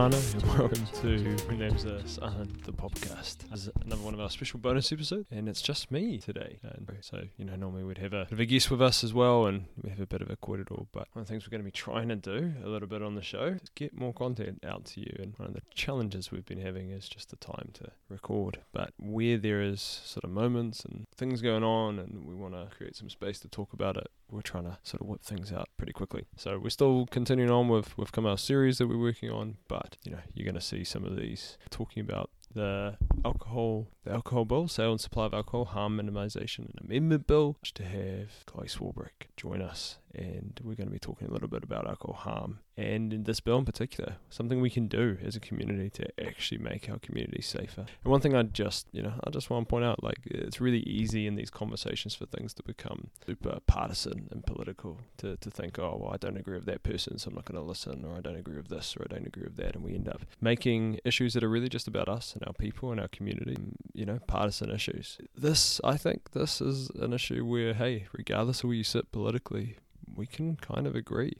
And 0.00 0.14
welcome 0.56 0.86
to 1.02 1.36
My 1.46 1.56
Name's 1.58 1.84
uh, 1.84 2.00
Sahan, 2.06 2.64
the 2.64 2.72
podcast. 2.72 3.50
This 3.50 3.66
is 3.66 3.70
another 3.84 4.00
one 4.00 4.14
of 4.14 4.20
our 4.20 4.30
special 4.30 4.58
bonus 4.58 4.90
episodes, 4.92 5.26
and 5.30 5.46
it's 5.46 5.60
just 5.60 5.90
me 5.90 6.16
today. 6.16 6.58
And 6.62 6.90
so, 7.02 7.24
you 7.36 7.44
know, 7.44 7.54
normally 7.54 7.84
we'd 7.84 7.98
have 7.98 8.14
a 8.14 8.24
bit 8.24 8.32
of 8.32 8.40
a 8.40 8.46
guest 8.46 8.70
with 8.70 8.80
us 8.80 9.04
as 9.04 9.12
well, 9.12 9.44
and 9.44 9.66
we 9.82 9.90
have 9.90 10.00
a 10.00 10.06
bit 10.06 10.22
of 10.22 10.30
a 10.30 10.36
kōrero, 10.36 10.86
but 10.90 11.06
one 11.12 11.20
of 11.20 11.26
the 11.26 11.30
things 11.30 11.46
we're 11.46 11.50
going 11.50 11.60
to 11.60 11.66
be 11.66 11.70
trying 11.70 12.08
to 12.08 12.16
do 12.16 12.54
a 12.64 12.68
little 12.68 12.88
bit 12.88 13.02
on 13.02 13.14
the 13.14 13.20
show 13.20 13.58
is 13.62 13.68
get 13.74 13.94
more 13.94 14.14
content 14.14 14.64
out 14.66 14.86
to 14.86 15.00
you. 15.00 15.14
And 15.18 15.34
one 15.36 15.48
of 15.48 15.52
the 15.52 15.60
challenges 15.74 16.32
we've 16.32 16.46
been 16.46 16.62
having 16.62 16.88
is 16.88 17.06
just 17.06 17.28
the 17.28 17.36
time 17.36 17.68
to 17.74 17.90
record. 18.08 18.60
But 18.72 18.94
where 18.98 19.36
there 19.36 19.60
is 19.60 19.82
sort 19.82 20.24
of 20.24 20.30
moments 20.30 20.82
and 20.82 21.08
things 21.14 21.42
going 21.42 21.62
on, 21.62 21.98
and 21.98 22.24
we 22.24 22.34
want 22.34 22.54
to 22.54 22.74
create 22.74 22.96
some 22.96 23.10
space 23.10 23.38
to 23.40 23.48
talk 23.48 23.74
about 23.74 23.98
it, 23.98 24.08
we're 24.30 24.40
trying 24.40 24.64
to 24.64 24.78
sort 24.82 25.02
of 25.02 25.08
whip 25.08 25.22
things 25.22 25.52
out 25.52 25.68
pretty 25.76 25.92
quickly. 25.92 26.24
So 26.36 26.58
we're 26.58 26.70
still 26.70 27.06
continuing 27.10 27.50
on 27.50 27.68
with 27.68 27.98
with 27.98 28.12
Kamal's 28.12 28.40
series 28.40 28.78
that 28.78 28.86
we're 28.86 28.96
working 28.96 29.30
on, 29.30 29.56
but 29.68 29.89
you 30.04 30.12
know 30.12 30.18
you're 30.34 30.44
going 30.44 30.54
to 30.54 30.60
see 30.60 30.84
some 30.84 31.04
of 31.04 31.16
these. 31.16 31.58
Talking 31.70 32.00
about 32.00 32.30
the 32.54 32.96
alcohol, 33.24 33.88
the 34.04 34.12
alcohol 34.12 34.44
bill, 34.44 34.68
sale 34.68 34.92
and 34.92 35.00
supply 35.00 35.26
of 35.26 35.34
alcohol, 35.34 35.66
harm 35.66 35.98
minimisation 35.98 36.70
and 36.70 36.78
amendment 36.80 37.26
bill. 37.26 37.56
To 37.74 37.84
have 37.84 38.44
Chloe 38.46 38.66
Swarbrick 38.66 39.28
join 39.36 39.62
us, 39.62 39.98
and 40.14 40.60
we're 40.62 40.74
going 40.74 40.88
to 40.88 40.92
be 40.92 40.98
talking 40.98 41.28
a 41.28 41.32
little 41.32 41.48
bit 41.48 41.62
about 41.62 41.86
alcohol 41.86 42.14
harm 42.14 42.58
and 42.80 43.12
in 43.12 43.24
this 43.24 43.40
bill 43.40 43.58
in 43.58 43.66
particular, 43.66 44.16
something 44.30 44.60
we 44.60 44.70
can 44.70 44.86
do 44.86 45.18
as 45.22 45.36
a 45.36 45.40
community 45.40 45.90
to 45.90 46.26
actually 46.26 46.56
make 46.56 46.88
our 46.88 46.98
community 46.98 47.42
safer. 47.42 47.82
And 47.82 48.10
one 48.10 48.22
thing 48.22 48.34
I 48.34 48.42
just, 48.42 48.86
you 48.90 49.02
know, 49.02 49.12
I 49.22 49.28
just 49.28 49.50
want 49.50 49.68
to 49.68 49.70
point 49.70 49.84
out, 49.84 50.02
like 50.02 50.18
it's 50.24 50.62
really 50.62 50.80
easy 50.80 51.26
in 51.26 51.34
these 51.34 51.50
conversations 51.50 52.14
for 52.14 52.24
things 52.24 52.54
to 52.54 52.62
become 52.62 53.08
super 53.26 53.58
partisan 53.66 54.28
and 54.30 54.46
political. 54.46 54.98
To 55.18 55.36
to 55.36 55.50
think, 55.50 55.78
oh 55.78 55.98
well, 56.00 56.14
I 56.14 56.16
don't 56.16 56.38
agree 56.38 56.56
with 56.56 56.64
that 56.66 56.82
person, 56.82 57.18
so 57.18 57.28
I'm 57.28 57.34
not 57.34 57.44
going 57.44 57.60
to 57.60 57.66
listen, 57.66 58.04
or 58.04 58.16
I 58.16 58.20
don't 58.20 58.36
agree 58.36 58.56
with 58.56 58.68
this, 58.68 58.96
or 58.96 59.04
I 59.04 59.14
don't 59.14 59.26
agree 59.26 59.44
with 59.44 59.56
that, 59.56 59.74
and 59.74 59.84
we 59.84 59.94
end 59.94 60.08
up 60.08 60.22
making 60.40 61.00
issues 61.04 61.34
that 61.34 61.44
are 61.44 61.50
really 61.50 61.68
just 61.68 61.86
about 61.86 62.08
us 62.08 62.34
and 62.34 62.42
our 62.46 62.54
people 62.54 62.92
and 62.92 63.00
our 63.00 63.08
community, 63.08 63.58
you 63.94 64.04
know, 64.04 64.18
partisan 64.26 64.70
issues. 64.70 65.18
This, 65.36 65.80
I 65.84 65.96
think, 65.96 66.32
this 66.32 66.60
is 66.60 66.90
an 66.90 67.12
issue 67.12 67.44
where, 67.44 67.74
hey, 67.74 68.06
regardless 68.12 68.60
of 68.60 68.68
where 68.68 68.76
you 68.76 68.84
sit 68.84 69.12
politically, 69.12 69.76
we 70.14 70.26
can 70.26 70.56
kind 70.56 70.86
of 70.86 70.94
agree, 70.94 71.34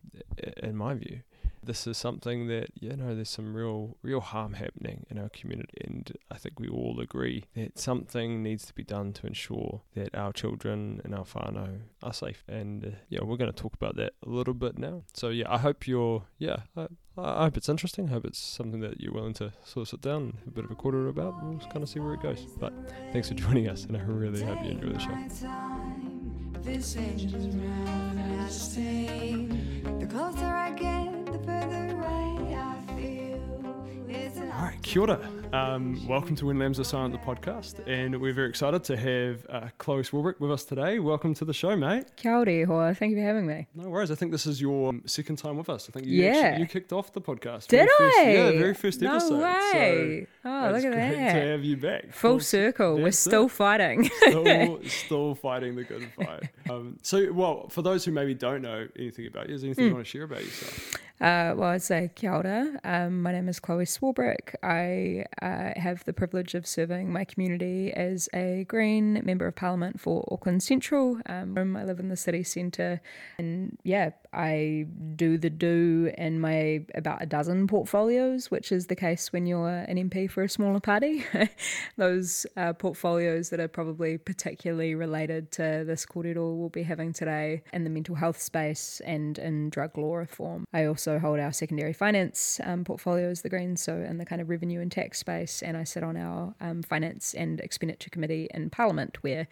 in 0.62 0.76
my 0.76 0.94
view. 0.94 1.20
This 1.62 1.86
is 1.86 1.98
something 1.98 2.46
that 2.48 2.70
you 2.80 2.96
know 2.96 3.14
there's 3.14 3.28
some 3.28 3.54
real 3.54 3.98
real 4.02 4.20
harm 4.20 4.54
happening 4.54 5.04
in 5.10 5.18
our 5.18 5.28
community 5.28 5.76
and 5.84 6.10
I 6.30 6.38
think 6.38 6.58
we 6.58 6.68
all 6.68 6.98
agree 7.00 7.44
that 7.54 7.78
something 7.78 8.42
needs 8.42 8.64
to 8.66 8.72
be 8.72 8.82
done 8.82 9.12
to 9.14 9.26
ensure 9.26 9.82
that 9.94 10.14
our 10.14 10.32
children 10.32 11.02
and 11.04 11.14
our 11.14 11.24
whānau 11.24 11.80
are 12.02 12.12
safe. 12.14 12.44
And 12.48 12.84
uh, 12.86 12.88
yeah 13.10 13.20
we're 13.22 13.36
going 13.36 13.52
to 13.52 13.62
talk 13.62 13.74
about 13.74 13.96
that 13.96 14.14
a 14.24 14.30
little 14.30 14.54
bit 14.54 14.78
now. 14.78 15.02
So 15.12 15.28
yeah 15.28 15.52
I 15.52 15.58
hope 15.58 15.86
you're 15.86 16.24
yeah 16.38 16.60
I, 16.74 16.86
I 17.18 17.44
hope 17.44 17.56
it's 17.56 17.68
interesting. 17.68 18.08
I 18.08 18.12
hope 18.12 18.24
it's 18.24 18.38
something 18.38 18.80
that 18.80 19.00
you're 19.00 19.12
willing 19.12 19.34
to 19.34 19.52
sort 19.64 19.82
of 19.82 19.88
sit 19.88 20.00
down 20.00 20.22
and 20.22 20.34
have 20.38 20.48
a 20.48 20.50
bit 20.50 20.64
of 20.64 20.70
a 20.70 20.74
kōrero 20.74 21.08
about 21.08 21.42
we'll 21.42 21.58
kind 21.58 21.82
of 21.82 21.88
see 21.88 22.00
where 22.00 22.14
it 22.14 22.22
goes. 22.22 22.46
But 22.58 22.72
thanks 23.12 23.28
for 23.28 23.34
joining 23.34 23.68
us 23.68 23.84
and 23.84 23.96
I 23.96 24.00
really 24.00 24.42
hope 24.42 24.64
you 24.64 24.70
enjoy 24.70 24.90
the 24.90 24.98
show. 24.98 25.10
The 29.98 30.06
closer 30.06 30.46
I 30.46 30.72
get 30.72 31.99
all 34.60 34.66
right, 34.66 34.82
kia 34.82 35.00
ora. 35.00 35.18
Um, 35.54 36.06
welcome 36.06 36.36
to 36.36 36.44
When 36.44 36.58
Lambs 36.58 36.78
Are 36.78 36.84
Silent, 36.84 37.14
the 37.14 37.18
podcast, 37.18 37.80
and 37.88 38.20
we're 38.20 38.34
very 38.34 38.50
excited 38.50 38.84
to 38.84 38.96
have 38.96 39.46
uh, 39.48 39.68
Chloe 39.78 40.02
Swarbrick 40.02 40.38
with 40.38 40.52
us 40.52 40.64
today. 40.64 40.98
Welcome 40.98 41.32
to 41.36 41.46
the 41.46 41.54
show, 41.54 41.74
mate. 41.74 42.14
Kia 42.16 42.36
ora, 42.36 42.66
hoa. 42.66 42.94
Thank 42.94 43.12
you 43.12 43.16
for 43.16 43.22
having 43.22 43.46
me. 43.46 43.66
No 43.74 43.88
worries. 43.88 44.10
I 44.10 44.16
think 44.16 44.32
this 44.32 44.44
is 44.44 44.60
your 44.60 44.92
second 45.06 45.36
time 45.36 45.56
with 45.56 45.70
us. 45.70 45.88
I 45.88 45.92
think 45.92 46.06
you 46.06 46.24
yeah. 46.24 46.32
Actually, 46.32 46.60
you 46.60 46.66
kicked 46.66 46.92
off 46.92 47.10
the 47.14 47.22
podcast. 47.22 47.68
Did 47.68 47.88
I? 47.88 47.94
First, 47.96 48.18
yeah, 48.18 48.50
very 48.50 48.74
first 48.74 49.00
no 49.00 49.14
episode. 49.14 49.42
Way. 49.42 50.26
So 50.42 50.50
oh, 50.50 50.70
look 50.72 50.84
at 50.84 50.92
that. 50.92 51.32
to 51.32 51.48
have 51.52 51.64
you 51.64 51.78
back. 51.78 52.12
Full, 52.12 52.32
Full 52.32 52.40
circle. 52.40 52.96
We're 52.96 53.12
still 53.12 53.46
it. 53.46 53.52
fighting. 53.52 54.10
still, 54.20 54.80
still 54.84 55.34
fighting 55.36 55.74
the 55.74 55.84
good 55.84 56.06
fight. 56.12 56.50
Um, 56.68 56.98
so, 57.00 57.32
well, 57.32 57.70
for 57.70 57.80
those 57.80 58.04
who 58.04 58.12
maybe 58.12 58.34
don't 58.34 58.60
know 58.60 58.86
anything 58.98 59.26
about 59.26 59.48
you, 59.48 59.54
is 59.54 59.62
there 59.62 59.68
anything 59.68 59.86
mm. 59.86 59.88
you 59.88 59.94
want 59.94 60.04
to 60.04 60.10
share 60.10 60.24
about 60.24 60.44
yourself? 60.44 61.00
Uh, 61.20 61.52
well, 61.54 61.68
I'd 61.68 61.82
say 61.82 62.10
kia 62.14 62.32
ora. 62.32 62.80
Um, 62.82 63.20
my 63.20 63.30
name 63.30 63.46
is 63.50 63.60
Chloe 63.60 63.84
Swarbrick. 63.84 64.54
I 64.62 65.26
uh, 65.42 65.78
have 65.78 66.02
the 66.04 66.14
privilege 66.14 66.54
of 66.54 66.66
serving 66.66 67.12
my 67.12 67.24
community 67.24 67.92
as 67.92 68.30
a 68.32 68.64
Green 68.68 69.20
Member 69.24 69.46
of 69.46 69.54
Parliament 69.54 70.00
for 70.00 70.26
Auckland 70.32 70.62
Central. 70.62 71.20
Um, 71.26 71.76
I 71.76 71.84
live 71.84 72.00
in 72.00 72.08
the 72.08 72.16
city 72.16 72.42
centre, 72.42 73.02
and 73.36 73.76
yeah, 73.82 74.10
I 74.32 74.86
do 75.16 75.38
the 75.38 75.50
do 75.50 76.12
in 76.16 76.40
my 76.40 76.84
about 76.94 77.22
a 77.22 77.26
dozen 77.26 77.66
portfolios, 77.66 78.50
which 78.50 78.70
is 78.70 78.86
the 78.86 78.96
case 78.96 79.32
when 79.32 79.46
you're 79.46 79.68
an 79.68 79.96
MP 79.96 80.30
for 80.30 80.42
a 80.42 80.48
smaller 80.48 80.80
party. 80.80 81.24
Those 81.96 82.46
uh, 82.56 82.72
portfolios 82.74 83.50
that 83.50 83.60
are 83.60 83.68
probably 83.68 84.18
particularly 84.18 84.94
related 84.94 85.50
to 85.52 85.84
this 85.86 86.06
kōrero 86.06 86.56
we'll 86.56 86.68
be 86.68 86.82
having 86.82 87.12
today 87.12 87.62
in 87.72 87.84
the 87.84 87.90
mental 87.90 88.14
health 88.14 88.40
space 88.40 89.00
and 89.04 89.38
in 89.38 89.70
drug 89.70 89.96
law 89.98 90.16
reform. 90.16 90.64
I 90.72 90.84
also 90.84 91.18
hold 91.18 91.40
our 91.40 91.52
secondary 91.52 91.92
finance 91.92 92.60
um, 92.64 92.84
portfolios, 92.84 93.42
the 93.42 93.48
Greens, 93.48 93.82
so 93.82 93.96
in 93.96 94.18
the 94.18 94.24
kind 94.24 94.40
of 94.40 94.48
revenue 94.48 94.80
and 94.80 94.92
tax 94.92 95.18
space, 95.18 95.62
and 95.62 95.76
I 95.76 95.84
sit 95.84 96.02
on 96.02 96.16
our 96.16 96.54
um, 96.60 96.82
finance 96.82 97.34
and 97.34 97.60
expenditure 97.60 98.10
committee 98.10 98.48
in 98.52 98.70
Parliament, 98.70 99.18
where 99.22 99.48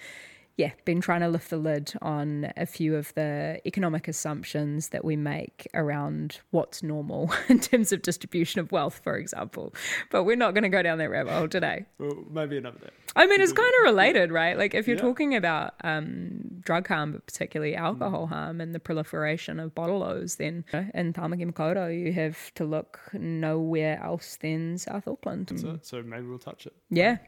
yeah, 0.58 0.72
been 0.84 1.00
trying 1.00 1.20
to 1.20 1.28
lift 1.28 1.50
the 1.50 1.56
lid 1.56 1.92
on 2.02 2.52
a 2.56 2.66
few 2.66 2.96
of 2.96 3.14
the 3.14 3.60
economic 3.64 4.08
assumptions 4.08 4.88
that 4.88 5.04
we 5.04 5.14
make 5.14 5.68
around 5.72 6.40
what's 6.50 6.82
normal 6.82 7.32
in 7.48 7.60
terms 7.60 7.92
of 7.92 8.02
distribution 8.02 8.60
of 8.60 8.72
wealth, 8.72 9.00
for 9.04 9.16
example. 9.16 9.72
But 10.10 10.24
we're 10.24 10.34
not 10.34 10.54
going 10.54 10.64
to 10.64 10.68
go 10.68 10.82
down 10.82 10.98
that 10.98 11.10
rabbit 11.10 11.32
hole 11.32 11.46
today. 11.46 11.86
Well, 11.98 12.24
maybe 12.28 12.58
another 12.58 12.80
day. 12.80 12.90
I 13.14 13.28
mean, 13.28 13.40
it's 13.40 13.52
kind 13.52 13.72
of 13.78 13.84
related, 13.84 14.32
right? 14.32 14.58
Like, 14.58 14.74
if 14.74 14.88
you're 14.88 14.96
yeah. 14.96 15.02
talking 15.02 15.36
about 15.36 15.74
um, 15.84 16.40
drug 16.60 16.88
harm, 16.88 17.12
but 17.12 17.24
particularly 17.24 17.76
alcohol 17.76 18.26
mm. 18.26 18.30
harm 18.30 18.60
and 18.60 18.74
the 18.74 18.80
proliferation 18.80 19.60
of 19.60 19.76
bottlos, 19.76 20.38
then 20.38 20.64
you 20.72 20.80
know, 20.80 20.86
in 20.92 21.12
Tamaki 21.12 21.48
Makaurau, 21.52 21.88
you 21.88 22.12
have 22.12 22.52
to 22.54 22.64
look 22.64 22.98
nowhere 23.12 24.02
else 24.02 24.36
than 24.40 24.76
South 24.76 25.06
Auckland. 25.06 25.46
That's. 25.46 25.88
So 25.88 26.02
maybe 26.02 26.26
we'll 26.26 26.40
touch 26.40 26.66
it. 26.66 26.74
Yeah. 26.90 27.18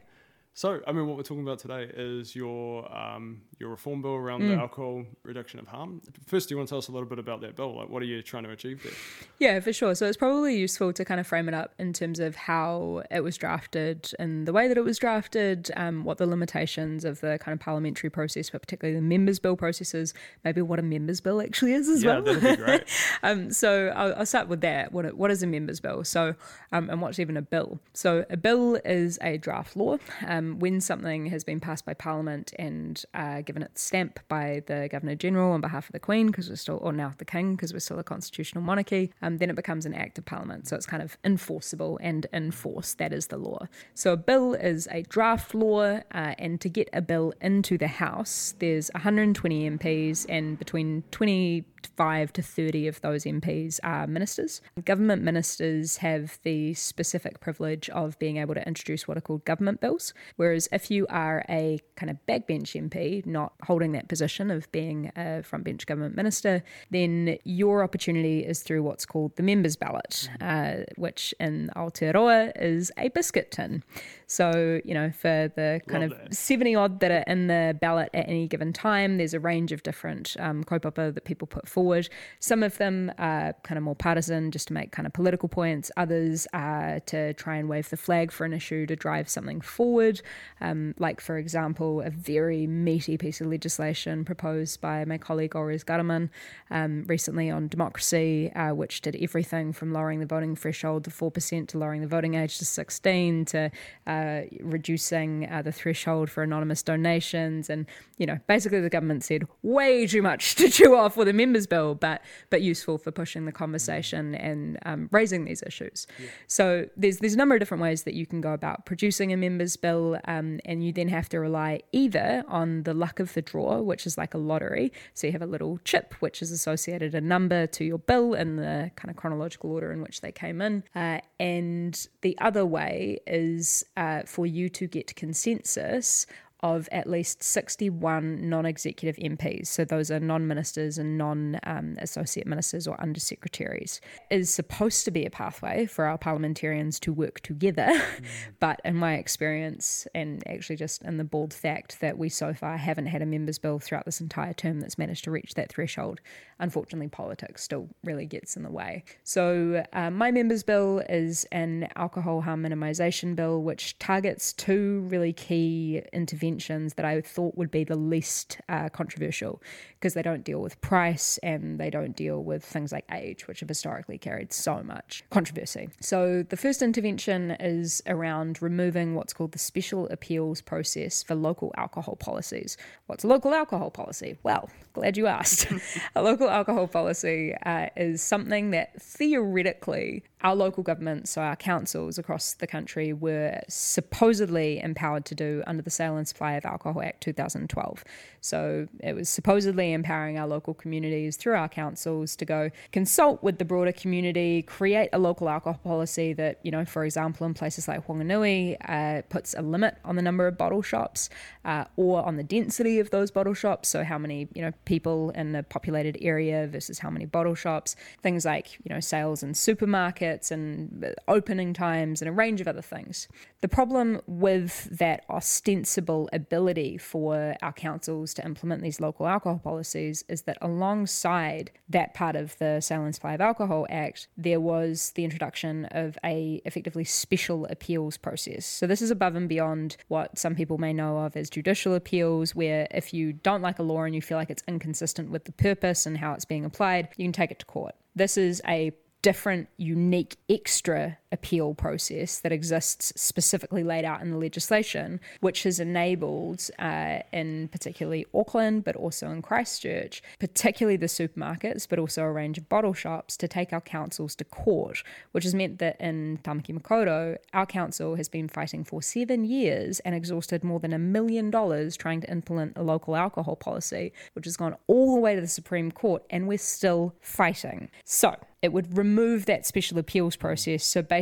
So, 0.53 0.81
I 0.85 0.91
mean, 0.91 1.07
what 1.07 1.15
we're 1.15 1.23
talking 1.23 1.43
about 1.43 1.59
today 1.59 1.89
is 1.95 2.35
your 2.35 2.93
um, 2.93 3.41
your 3.57 3.69
reform 3.69 4.01
bill 4.01 4.15
around 4.15 4.41
mm. 4.41 4.49
the 4.49 4.55
alcohol 4.55 5.05
reduction 5.23 5.59
of 5.59 5.67
harm. 5.67 6.01
First, 6.27 6.49
do 6.49 6.53
you 6.53 6.57
want 6.57 6.67
to 6.67 6.73
tell 6.73 6.79
us 6.79 6.89
a 6.89 6.91
little 6.91 7.07
bit 7.07 7.19
about 7.19 7.39
that 7.41 7.55
bill? 7.55 7.77
Like, 7.77 7.87
what 7.87 8.01
are 8.01 8.05
you 8.05 8.21
trying 8.21 8.43
to 8.43 8.49
achieve 8.49 8.83
there? 8.83 8.91
Yeah, 9.39 9.61
for 9.61 9.71
sure. 9.71 9.95
So, 9.95 10.07
it's 10.07 10.17
probably 10.17 10.57
useful 10.57 10.91
to 10.91 11.05
kind 11.05 11.21
of 11.21 11.27
frame 11.27 11.47
it 11.47 11.53
up 11.53 11.73
in 11.79 11.93
terms 11.93 12.19
of 12.19 12.35
how 12.35 13.03
it 13.09 13.21
was 13.21 13.37
drafted 13.37 14.11
and 14.19 14.45
the 14.45 14.51
way 14.51 14.67
that 14.67 14.77
it 14.77 14.83
was 14.83 14.97
drafted, 14.97 15.71
um, 15.77 16.03
what 16.03 16.17
the 16.17 16.25
limitations 16.25 17.05
of 17.05 17.21
the 17.21 17.39
kind 17.39 17.53
of 17.53 17.61
parliamentary 17.61 18.09
process, 18.09 18.49
but 18.49 18.61
particularly 18.61 18.99
the 18.99 19.05
members' 19.05 19.39
bill 19.39 19.55
processes, 19.55 20.13
maybe 20.43 20.61
what 20.61 20.79
a 20.79 20.83
members' 20.83 21.21
bill 21.21 21.41
actually 21.41 21.71
is 21.71 21.87
as 21.87 22.03
yeah, 22.03 22.19
well. 22.19 22.27
Yeah, 22.27 22.39
that'd 22.39 22.59
be 22.59 22.63
great. 22.63 22.83
um, 23.23 23.51
so, 23.51 23.87
I'll, 23.95 24.13
I'll, 24.15 24.25
start 24.25 24.49
with 24.49 24.59
that. 24.61 24.91
What, 24.91 25.13
what 25.13 25.31
is 25.31 25.41
a 25.43 25.47
members' 25.47 25.79
bill? 25.79 26.03
So, 26.03 26.35
um, 26.73 26.89
and 26.89 27.01
what's 27.01 27.19
even 27.19 27.37
a 27.37 27.41
bill? 27.41 27.79
So, 27.93 28.25
a 28.29 28.35
bill 28.35 28.75
is 28.83 29.17
a 29.21 29.37
draft 29.37 29.77
law. 29.77 29.97
Um, 30.41 30.59
when 30.59 30.81
something 30.81 31.27
has 31.27 31.43
been 31.43 31.59
passed 31.59 31.85
by 31.85 31.93
Parliament 31.93 32.53
and 32.57 33.03
uh, 33.13 33.41
given 33.41 33.61
its 33.61 33.81
stamp 33.81 34.19
by 34.27 34.63
the 34.65 34.87
Governor 34.91 35.15
General 35.15 35.51
on 35.51 35.61
behalf 35.61 35.87
of 35.87 35.93
the 35.93 35.99
Queen, 35.99 36.27
because 36.27 36.49
we're 36.49 36.55
still, 36.55 36.79
or 36.81 36.91
now 36.91 37.13
the 37.17 37.25
King, 37.25 37.55
because 37.55 37.73
we're 37.73 37.79
still 37.79 37.99
a 37.99 38.03
constitutional 38.03 38.63
monarchy, 38.63 39.13
um, 39.21 39.37
then 39.37 39.49
it 39.49 39.55
becomes 39.55 39.85
an 39.85 39.93
act 39.93 40.17
of 40.17 40.25
Parliament. 40.25 40.67
So 40.67 40.75
it's 40.75 40.85
kind 40.85 41.03
of 41.03 41.17
enforceable 41.23 41.99
and 42.01 42.25
enforced. 42.33 42.97
That 42.97 43.13
is 43.13 43.27
the 43.27 43.37
law. 43.37 43.67
So 43.93 44.13
a 44.13 44.17
bill 44.17 44.53
is 44.53 44.87
a 44.91 45.03
draft 45.03 45.53
law, 45.53 45.81
uh, 45.81 46.01
and 46.11 46.59
to 46.61 46.69
get 46.69 46.89
a 46.93 47.01
bill 47.01 47.33
into 47.41 47.77
the 47.77 47.87
House, 47.87 48.55
there's 48.59 48.89
120 48.93 49.69
MPs, 49.69 50.25
and 50.27 50.57
between 50.57 51.03
20 51.11 51.65
5 51.87 52.33
to 52.33 52.41
30 52.41 52.87
of 52.87 53.01
those 53.01 53.23
MPs 53.23 53.79
are 53.83 54.07
ministers. 54.07 54.61
Government 54.85 55.23
ministers 55.23 55.97
have 55.97 56.39
the 56.43 56.73
specific 56.73 57.39
privilege 57.39 57.89
of 57.89 58.17
being 58.19 58.37
able 58.37 58.53
to 58.53 58.67
introduce 58.67 59.07
what 59.07 59.17
are 59.17 59.21
called 59.21 59.45
government 59.45 59.81
bills, 59.81 60.13
whereas 60.35 60.67
if 60.71 60.89
you 60.91 61.07
are 61.09 61.43
a 61.49 61.79
kind 61.95 62.09
of 62.09 62.17
backbench 62.27 62.89
MP, 62.89 63.25
not 63.25 63.53
holding 63.63 63.91
that 63.93 64.07
position 64.07 64.51
of 64.51 64.71
being 64.71 65.11
a 65.15 65.43
frontbench 65.43 65.85
government 65.85 66.15
minister, 66.15 66.63
then 66.89 67.37
your 67.43 67.83
opportunity 67.83 68.45
is 68.45 68.61
through 68.61 68.83
what's 68.83 69.05
called 69.05 69.35
the 69.35 69.43
members' 69.43 69.75
ballot, 69.75 70.29
uh, 70.39 70.77
which 70.97 71.33
in 71.39 71.69
Aotearoa 71.75 72.51
is 72.55 72.91
a 72.97 73.09
biscuit 73.09 73.51
tin. 73.51 73.83
So, 74.31 74.79
you 74.85 74.93
know, 74.93 75.11
for 75.11 75.51
the 75.57 75.81
kind 75.89 76.09
Love 76.09 76.13
of 76.13 76.29
that. 76.29 76.33
70 76.33 76.73
odd 76.73 77.01
that 77.01 77.11
are 77.11 77.23
in 77.27 77.47
the 77.47 77.77
ballot 77.81 78.11
at 78.13 78.29
any 78.29 78.47
given 78.47 78.71
time, 78.71 79.17
there's 79.17 79.33
a 79.33 79.41
range 79.41 79.73
of 79.73 79.83
different 79.83 80.37
um, 80.39 80.63
kaupapa 80.63 81.13
that 81.13 81.25
people 81.25 81.47
put 81.47 81.67
forward. 81.67 82.07
Some 82.39 82.63
of 82.63 82.77
them 82.77 83.11
are 83.17 83.53
kind 83.63 83.77
of 83.77 83.83
more 83.83 83.93
partisan, 83.93 84.49
just 84.51 84.69
to 84.69 84.73
make 84.73 84.93
kind 84.93 85.05
of 85.05 85.11
political 85.11 85.49
points. 85.49 85.91
Others 85.97 86.47
are 86.53 87.01
to 87.07 87.33
try 87.33 87.57
and 87.57 87.67
wave 87.67 87.89
the 87.89 87.97
flag 87.97 88.31
for 88.31 88.45
an 88.45 88.53
issue 88.53 88.85
to 88.85 88.95
drive 88.95 89.27
something 89.27 89.59
forward. 89.59 90.21
Um, 90.61 90.95
like, 90.97 91.19
for 91.19 91.37
example, 91.37 91.99
a 91.99 92.09
very 92.09 92.67
meaty 92.67 93.17
piece 93.17 93.41
of 93.41 93.47
legislation 93.47 94.23
proposed 94.23 94.79
by 94.79 95.03
my 95.03 95.17
colleague 95.17 95.51
Golriz 95.51 95.83
Ghahraman 95.83 96.29
um, 96.69 97.03
recently 97.05 97.49
on 97.49 97.67
democracy, 97.67 98.49
uh, 98.53 98.73
which 98.73 99.01
did 99.01 99.17
everything 99.21 99.73
from 99.73 99.91
lowering 99.91 100.21
the 100.21 100.25
voting 100.25 100.55
threshold 100.55 101.03
to 101.03 101.09
4% 101.09 101.67
to 101.67 101.77
lowering 101.77 101.99
the 101.99 102.07
voting 102.07 102.35
age 102.35 102.59
to 102.59 102.63
16 102.63 103.43
to 103.43 103.69
uh, 104.07 104.20
reducing 104.61 105.49
uh, 105.49 105.61
the 105.61 105.71
threshold 105.71 106.29
for 106.29 106.43
anonymous 106.43 106.83
donations. 106.83 107.69
And, 107.69 107.85
you 108.17 108.25
know, 108.25 108.39
basically 108.47 108.79
the 108.81 108.89
government 108.89 109.23
said 109.23 109.43
way 109.61 110.07
too 110.07 110.21
much 110.21 110.55
to 110.59 110.69
chew 110.69 110.95
off 110.95 111.17
with 111.17 111.27
a 111.27 111.33
members 111.33 111.67
bill, 111.67 111.95
but, 111.95 112.21
but 112.49 112.61
useful 112.61 112.97
for 112.97 113.11
pushing 113.11 113.45
the 113.45 113.51
conversation 113.51 114.35
and 114.35 114.77
um, 114.85 115.09
raising 115.11 115.45
these 115.45 115.63
issues. 115.65 116.07
So 116.47 116.87
there's, 116.97 117.17
there's 117.17 117.33
a 117.33 117.37
number 117.37 117.55
of 117.55 117.59
different 117.61 117.83
ways 117.83 118.03
that 118.03 118.13
you 118.13 118.25
can 118.25 118.41
go 118.41 118.53
about 118.53 118.85
producing 118.85 119.33
a 119.33 119.37
members 119.37 119.75
bill, 119.77 120.19
um, 120.25 120.59
and 120.65 120.83
you 120.83 120.91
then 120.91 121.07
have 121.07 121.29
to 121.29 121.39
rely 121.39 121.81
either 121.91 122.43
on 122.47 122.83
the 122.83 122.93
luck 122.93 123.19
of 123.19 123.33
the 123.33 123.41
draw, 123.41 123.81
which 123.81 124.05
is 124.05 124.17
like 124.17 124.33
a 124.33 124.37
lottery. 124.37 124.91
So 125.13 125.27
you 125.27 125.33
have 125.33 125.41
a 125.41 125.47
little 125.47 125.79
chip 125.83 126.15
which 126.19 126.41
is 126.41 126.51
associated 126.51 127.15
a 127.15 127.21
number 127.21 127.67
to 127.67 127.83
your 127.83 127.97
bill 127.97 128.33
in 128.33 128.55
the 128.55 128.91
kind 128.95 129.09
of 129.09 129.15
chronological 129.15 129.71
order 129.71 129.91
in 129.91 130.01
which 130.01 130.21
they 130.21 130.31
came 130.31 130.61
in. 130.61 130.83
Uh, 130.95 131.19
and 131.39 132.07
the 132.21 132.37
other 132.39 132.65
way 132.65 133.19
is 133.25 133.83
uh, 133.97 134.10
for 134.25 134.45
you 134.45 134.69
to 134.69 134.87
get 134.87 135.15
consensus 135.15 136.25
of 136.63 136.87
at 136.91 137.09
least 137.09 137.41
61 137.41 138.47
non 138.47 138.65
executive 138.65 139.15
MPs, 139.17 139.67
so 139.67 139.83
those 139.83 140.11
are 140.11 140.19
non 140.19 140.47
ministers 140.47 140.97
and 140.97 141.17
non 141.17 141.59
um, 141.63 141.95
associate 141.99 142.45
ministers 142.45 142.87
or 142.87 142.95
undersecretaries, 142.97 143.99
is 144.29 144.49
supposed 144.49 145.05
to 145.05 145.11
be 145.11 145.25
a 145.25 145.29
pathway 145.29 145.85
for 145.85 146.05
our 146.05 146.17
parliamentarians 146.17 146.99
to 146.99 147.11
work 147.11 147.39
together. 147.39 147.89
but 148.59 148.79
in 148.85 148.95
my 148.95 149.15
experience, 149.15 150.07
and 150.13 150.47
actually 150.47 150.75
just 150.75 151.01
in 151.01 151.17
the 151.17 151.23
bald 151.23 151.53
fact 151.53 151.99
that 151.99 152.17
we 152.17 152.29
so 152.29 152.53
far 152.53 152.77
haven't 152.77 153.07
had 153.07 153.21
a 153.21 153.25
members 153.25 153.57
bill 153.57 153.79
throughout 153.79 154.05
this 154.05 154.21
entire 154.21 154.53
term 154.53 154.79
that's 154.79 154.97
managed 154.97 155.23
to 155.23 155.31
reach 155.31 155.55
that 155.55 155.69
threshold, 155.69 156.21
unfortunately, 156.61 157.09
politics 157.09 157.63
still 157.63 157.89
really 158.03 158.25
gets 158.25 158.55
in 158.55 158.63
the 158.63 158.69
way. 158.69 159.03
So, 159.23 159.83
uh, 159.91 160.11
my 160.11 160.31
members 160.31 160.63
bill 160.63 161.01
is 161.09 161.45
an 161.51 161.89
alcohol 161.95 162.41
harm 162.41 162.63
minimisation 162.63 163.35
bill, 163.35 163.61
which 163.61 163.97
targets 163.99 164.53
two 164.53 165.05
really 165.09 165.33
key 165.33 166.03
interventions 166.13 166.93
that 166.93 167.05
I 167.05 167.19
thought 167.21 167.57
would 167.57 167.71
be 167.71 167.83
the 167.83 167.95
least 167.95 168.59
uh, 168.69 168.89
controversial 168.89 169.61
because 169.99 170.13
they 170.13 170.21
don't 170.21 170.43
deal 170.43 170.61
with 170.61 170.79
price 170.81 171.37
and 171.39 171.79
they 171.79 171.89
don't 171.89 172.15
deal 172.15 172.43
with 172.43 172.63
things 172.63 172.91
like 172.91 173.05
age, 173.11 173.47
which 173.47 173.59
have 173.59 173.69
historically 173.69 174.17
carried 174.17 174.53
so 174.53 174.81
much 174.83 175.23
controversy. 175.31 175.89
So, 175.99 176.43
the 176.43 176.57
first 176.57 176.81
intervention 176.81 177.51
is 177.59 178.03
around 178.05 178.61
removing 178.61 179.15
what's 179.15 179.33
called 179.33 179.51
the 179.51 179.59
special 179.59 180.07
appeals 180.09 180.61
process 180.61 181.23
for 181.23 181.33
local 181.33 181.73
alcohol 181.75 182.15
policies. 182.15 182.77
What's 183.07 183.23
a 183.23 183.27
local 183.27 183.53
alcohol 183.53 183.89
policy? 183.89 184.37
Well, 184.43 184.69
glad 184.93 185.17
you 185.17 185.27
asked. 185.27 185.67
a 186.15 186.21
local 186.21 186.49
alcohol 186.49 186.87
policy 186.87 187.55
uh, 187.65 187.87
is 187.95 188.21
something 188.21 188.71
that 188.71 189.01
theoretically 189.01 190.23
our 190.43 190.55
local 190.55 190.83
governments, 190.83 191.31
so 191.31 191.41
our 191.41 191.55
councils 191.55 192.17
across 192.17 192.53
the 192.53 192.67
country, 192.67 193.13
were 193.13 193.61
supposedly 193.67 194.79
empowered 194.79 195.25
to 195.25 195.35
do 195.35 195.63
under 195.67 195.81
the 195.81 195.89
Sale 195.89 196.17
and 196.17 196.27
Supply 196.27 196.53
of 196.53 196.65
Alcohol 196.65 197.01
Act 197.01 197.21
2012. 197.21 198.03
So 198.41 198.87
it 198.99 199.13
was 199.13 199.29
supposedly 199.29 199.93
empowering 199.93 200.39
our 200.39 200.47
local 200.47 200.73
communities 200.73 201.37
through 201.37 201.55
our 201.55 201.69
councils 201.69 202.35
to 202.37 202.45
go 202.45 202.71
consult 202.91 203.43
with 203.43 203.59
the 203.59 203.65
broader 203.65 203.91
community, 203.91 204.63
create 204.63 205.09
a 205.13 205.19
local 205.19 205.47
alcohol 205.47 205.79
policy 205.83 206.33
that, 206.33 206.59
you 206.63 206.71
know, 206.71 206.85
for 206.85 207.05
example, 207.05 207.45
in 207.45 207.53
places 207.53 207.87
like 207.87 208.07
Whanganui, 208.07 208.77
uh, 208.87 209.21
puts 209.29 209.53
a 209.53 209.61
limit 209.61 209.97
on 210.03 210.15
the 210.15 210.21
number 210.21 210.47
of 210.47 210.57
bottle 210.57 210.81
shops 210.81 211.29
uh, 211.65 211.85
or 211.95 212.25
on 212.25 212.37
the 212.37 212.43
density 212.43 212.99
of 212.99 213.11
those 213.11 213.29
bottle 213.29 213.53
shops. 213.53 213.89
So 213.89 214.03
how 214.03 214.17
many, 214.17 214.47
you 214.53 214.61
know, 214.61 214.71
people 214.85 215.29
in 215.31 215.55
a 215.55 215.63
populated 215.63 216.17
area 216.21 216.67
versus 216.67 216.99
how 216.99 217.09
many 217.09 217.25
bottle 217.25 217.55
shops. 217.55 217.95
Things 218.21 218.45
like, 218.45 218.79
you 218.83 218.93
know, 218.93 218.99
sales 218.99 219.43
in 219.43 219.53
supermarkets 219.53 220.30
and 220.51 221.13
opening 221.27 221.73
times 221.73 222.21
and 222.21 222.29
a 222.29 222.31
range 222.31 222.61
of 222.61 222.67
other 222.67 222.81
things. 222.81 223.27
The 223.61 223.67
problem 223.67 224.21
with 224.27 224.87
that 224.97 225.25
ostensible 225.29 226.29
ability 226.31 226.97
for 226.97 227.55
our 227.61 227.73
councils 227.73 228.33
to 228.35 228.45
implement 228.45 228.81
these 228.81 229.01
local 229.01 229.27
alcohol 229.27 229.59
policies 229.59 230.23
is 230.29 230.43
that 230.43 230.57
alongside 230.61 231.71
that 231.89 232.13
part 232.13 232.35
of 232.35 232.57
the 232.59 232.79
Sale 232.79 233.03
and 233.03 233.13
Supply 233.13 233.33
of 233.33 233.41
Alcohol 233.41 233.85
Act, 233.89 234.27
there 234.37 234.59
was 234.59 235.11
the 235.15 235.23
introduction 235.23 235.85
of 235.91 236.17
a 236.23 236.61
effectively 236.65 237.03
special 237.03 237.65
appeals 237.65 238.17
process. 238.17 238.65
So 238.65 238.87
this 238.87 239.01
is 239.01 239.11
above 239.11 239.35
and 239.35 239.49
beyond 239.49 239.97
what 240.07 240.37
some 240.37 240.55
people 240.55 240.77
may 240.77 240.93
know 240.93 241.17
of 241.17 241.35
as 241.35 241.49
judicial 241.49 241.93
appeals, 241.93 242.55
where 242.55 242.87
if 242.91 243.13
you 243.13 243.33
don't 243.33 243.61
like 243.61 243.79
a 243.79 243.83
law 243.83 244.03
and 244.03 244.15
you 244.15 244.21
feel 244.21 244.37
like 244.37 244.49
it's 244.49 244.63
inconsistent 244.67 245.29
with 245.29 245.45
the 245.45 245.51
purpose 245.51 246.05
and 246.05 246.17
how 246.17 246.33
it's 246.33 246.45
being 246.45 246.65
applied, 246.65 247.09
you 247.17 247.25
can 247.25 247.33
take 247.33 247.51
it 247.51 247.59
to 247.59 247.65
court. 247.65 247.95
This 248.15 248.37
is 248.37 248.61
a 248.67 248.91
different, 249.21 249.69
unique, 249.77 250.37
extra 250.49 251.17
appeal 251.31 251.73
process 251.73 252.39
that 252.39 252.51
exists 252.51 253.13
specifically 253.15 253.83
laid 253.83 254.05
out 254.05 254.21
in 254.21 254.31
the 254.31 254.37
legislation, 254.37 255.19
which 255.39 255.63
has 255.63 255.79
enabled, 255.79 256.69
uh, 256.79 257.19
in 257.31 257.69
particularly 257.69 258.25
Auckland, 258.33 258.83
but 258.83 258.95
also 258.95 259.29
in 259.29 259.41
Christchurch, 259.41 260.21
particularly 260.39 260.97
the 260.97 261.05
supermarkets, 261.05 261.87
but 261.87 261.99
also 261.99 262.23
a 262.23 262.31
range 262.31 262.57
of 262.57 262.67
bottle 262.69 262.93
shops, 262.93 263.37
to 263.37 263.47
take 263.47 263.71
our 263.73 263.81
councils 263.81 264.35
to 264.35 264.43
court, 264.43 265.03
which 265.31 265.43
has 265.43 265.55
meant 265.55 265.79
that 265.79 265.99
in 265.99 266.39
Tamaki 266.43 266.77
Makaurau, 266.77 267.37
our 267.53 267.65
council 267.65 268.15
has 268.15 268.27
been 268.27 268.47
fighting 268.47 268.83
for 268.83 269.01
seven 269.01 269.43
years 269.43 269.99
and 270.01 270.15
exhausted 270.15 270.63
more 270.63 270.79
than 270.79 270.93
a 270.93 270.99
million 270.99 271.49
dollars 271.49 271.95
trying 271.95 272.21
to 272.21 272.31
implement 272.31 272.77
a 272.77 272.83
local 272.83 273.15
alcohol 273.15 273.55
policy, 273.55 274.11
which 274.33 274.45
has 274.45 274.57
gone 274.57 274.75
all 274.87 275.15
the 275.15 275.21
way 275.21 275.35
to 275.35 275.41
the 275.41 275.47
Supreme 275.47 275.91
Court, 275.91 276.23
and 276.29 276.47
we're 276.47 276.57
still 276.57 277.15
fighting. 277.21 277.89
So, 278.03 278.35
it 278.61 278.71
would 278.71 278.95
remove 278.95 279.45
that 279.45 279.65
special 279.65 279.97
appeals 279.97 280.35
process. 280.35 280.85
So 280.85 281.01
basically, 281.01 281.20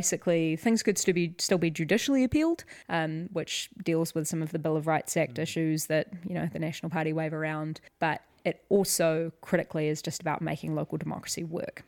things 0.55 0.83
could 0.83 0.97
still 0.97 1.13
be 1.13 1.33
still 1.37 1.57
be 1.57 1.69
judicially 1.69 2.23
appealed, 2.23 2.63
um, 2.89 3.29
which 3.33 3.69
deals 3.83 4.15
with 4.15 4.27
some 4.27 4.41
of 4.41 4.51
the 4.51 4.59
Bill 4.59 4.75
of 4.75 4.87
Rights 4.87 5.15
Act 5.17 5.39
issues 5.39 5.85
that 5.87 6.07
you 6.27 6.33
know 6.33 6.49
the 6.51 6.59
National 6.59 6.89
Party 6.89 7.13
wave 7.13 7.33
around. 7.33 7.81
But 7.99 8.21
it 8.45 8.63
also 8.69 9.31
critically 9.41 9.87
is 9.87 10.01
just 10.01 10.21
about 10.21 10.41
making 10.41 10.75
local 10.75 10.97
democracy 10.97 11.43
work. 11.43 11.83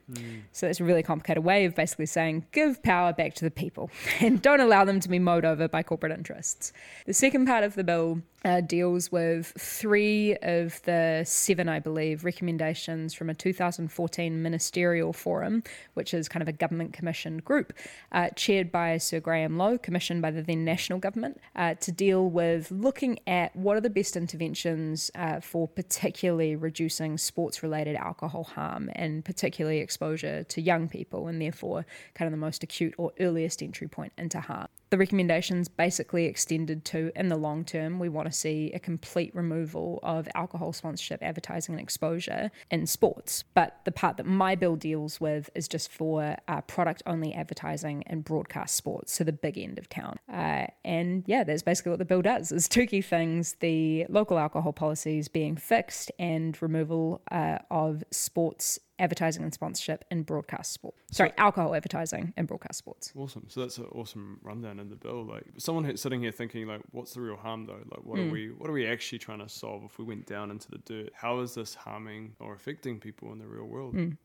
So 0.52 0.68
it's 0.68 0.80
a 0.80 0.84
really 0.84 1.04
complicated 1.04 1.44
way 1.44 1.66
of 1.66 1.76
basically 1.76 2.06
saying 2.06 2.46
give 2.52 2.84
power 2.84 3.14
back 3.14 3.34
to 3.36 3.46
the 3.46 3.52
people 3.52 3.90
and 4.20 4.42
don't 4.42 4.60
allow 4.60 4.86
them 4.86 5.00
to 5.00 5.10
be 5.10 5.20
mowed 5.20 5.46
over 5.46 5.68
by 5.68 5.84
corporate 5.84 6.12
interests. 6.12 6.74
The 7.06 7.14
second 7.14 7.46
part 7.46 7.64
of 7.64 7.76
the 7.76 7.84
bill 7.84 8.22
uh, 8.44 8.62
deals 8.62 9.12
with 9.12 9.54
three 9.58 10.36
of 10.42 10.82
the 10.84 11.24
seven, 11.26 11.70
I 11.70 11.80
believe, 11.80 12.24
recommendations 12.26 13.14
from 13.14 13.30
a 13.30 13.34
2014 13.34 14.42
ministerial 14.42 15.14
forum, 15.14 15.64
which 15.94 16.14
is 16.14 16.28
kind 16.28 16.42
of 16.42 16.48
a 16.48 16.52
government 16.52 16.94
commissioned 16.94 17.46
group 17.46 17.74
uh, 18.12 18.30
chaired 18.36 18.72
by 18.72 18.98
Sir 18.98 19.20
Graham 19.20 19.58
Lowe, 19.58 19.78
commissioned 19.78 20.22
by 20.22 20.32
the 20.32 20.42
then 20.42 20.66
national 20.66 21.00
government, 21.00 21.40
uh, 21.56 21.76
to 21.76 21.92
deal 21.92 22.30
with 22.30 22.72
looking 22.72 23.20
at 23.28 23.56
what 23.56 23.78
are 23.78 23.82
the 23.82 23.90
best 23.90 24.16
interventions 24.16 25.12
uh, 25.16 25.40
for 25.40 25.68
particularly 25.68 26.56
reducing 26.56 27.18
sports 27.18 27.62
related 27.62 27.96
alcohol 27.96 28.44
harm 28.44 28.90
and 28.96 29.24
particularly 29.24 29.80
exposure 29.80 30.44
to 30.44 30.62
young 30.62 30.90
people, 30.90 31.28
and 31.28 31.42
therefore 31.42 31.86
kind 32.16 32.28
of 32.28 32.32
the 32.32 32.38
most 32.38 32.64
acute 32.64 32.94
or 32.98 33.12
earliest 33.20 33.62
entry 33.62 33.88
point 33.88 34.14
into 34.18 34.40
harm. 34.40 34.68
The 34.92 34.98
recommendations 34.98 35.70
basically 35.70 36.26
extended 36.26 36.84
to, 36.86 37.14
in 37.16 37.30
the 37.30 37.38
long 37.38 37.64
term, 37.64 37.98
we 37.98 38.10
want 38.10 38.28
to 38.28 38.34
see 38.34 38.74
a 38.74 38.80
complete 38.80 39.34
removal 39.34 40.02
of 40.04 40.28
alcohol 40.36 40.74
sponsorship, 40.74 41.24
advertising, 41.24 41.76
and 41.76 41.82
exposure 41.82 42.52
in 42.70 42.86
sports. 42.86 43.46
But 43.54 43.80
the 43.86 43.94
part 43.94 44.18
that 44.18 44.26
my 44.26 44.54
bill 44.56 44.76
deals 44.76 45.22
with 45.22 45.50
is 45.56 45.70
just 45.70 45.90
for 45.90 46.36
uh, 46.50 46.60
product 46.64 47.04
only 47.06 47.34
advertising 47.34 48.04
and 48.06 48.26
broadcast 48.26 48.76
sports, 48.76 49.14
so 49.14 49.24
the 49.24 49.32
big 49.32 49.58
end 49.58 49.80
of 49.80 49.88
town. 49.88 50.18
Uh, 50.30 50.66
and 50.84 51.24
yeah, 51.26 51.46
that's 51.46 51.64
basically 51.64 51.92
what 51.92 52.00
the 52.00 52.06
bill 52.06 52.22
does. 52.22 52.52
Is 52.52 52.68
two 52.68 52.86
key 52.86 53.02
things: 53.02 53.56
the 53.62 54.06
local 54.10 54.38
alcohol 54.38 54.74
policies 54.74 55.30
being 55.30 55.56
fixed 55.56 56.12
and 56.20 56.62
removal 56.62 57.22
uh, 57.32 57.60
of 57.72 58.04
sports 58.12 58.78
advertising 59.02 59.44
and 59.44 59.54
sponsorship 59.54 60.06
in 60.12 60.24
broadcast 60.24 60.72
sport. 60.72 60.94
Sorry, 61.12 61.34
alcohol 61.38 61.76
advertising 61.76 62.34
in 62.38 62.46
broadcast 62.46 62.78
sports. 62.78 63.12
Awesome. 63.18 63.46
So 63.50 63.62
that's 63.62 63.78
an 63.78 63.86
awesome 63.94 64.40
rundown 64.44 64.80
in 64.80 64.90
the 64.90 64.96
bill. 64.96 65.26
Like 65.26 65.44
someone 65.58 65.84
who's 65.84 66.00
sitting 66.02 66.22
here 66.22 66.32
thinking, 66.32 66.68
like, 66.68 66.82
what's 66.92 67.14
the 67.14 67.22
real 67.22 67.36
harm 67.36 67.66
though? 67.66 67.80
Like, 67.90 68.04
what 68.06 68.20
are 68.20 68.24
Mm. 68.24 68.32
we, 68.32 68.48
what 68.52 68.70
are 68.70 68.74
we 68.74 68.86
actually 68.88 69.20
trying 69.20 69.40
to 69.40 69.50
solve 69.50 69.84
if 69.84 69.98
we 69.98 70.06
went 70.06 70.28
down 70.28 70.52
into 70.52 70.70
the 70.70 70.78
dirt? 70.78 71.10
How 71.14 71.40
is 71.40 71.56
this 71.56 71.74
harming 71.76 72.36
or 72.40 72.54
affecting 72.54 73.00
people 73.00 73.32
in 73.34 73.40
the 73.40 73.48
real 73.48 73.66
world? 73.66 73.96
Mm. 73.96 74.18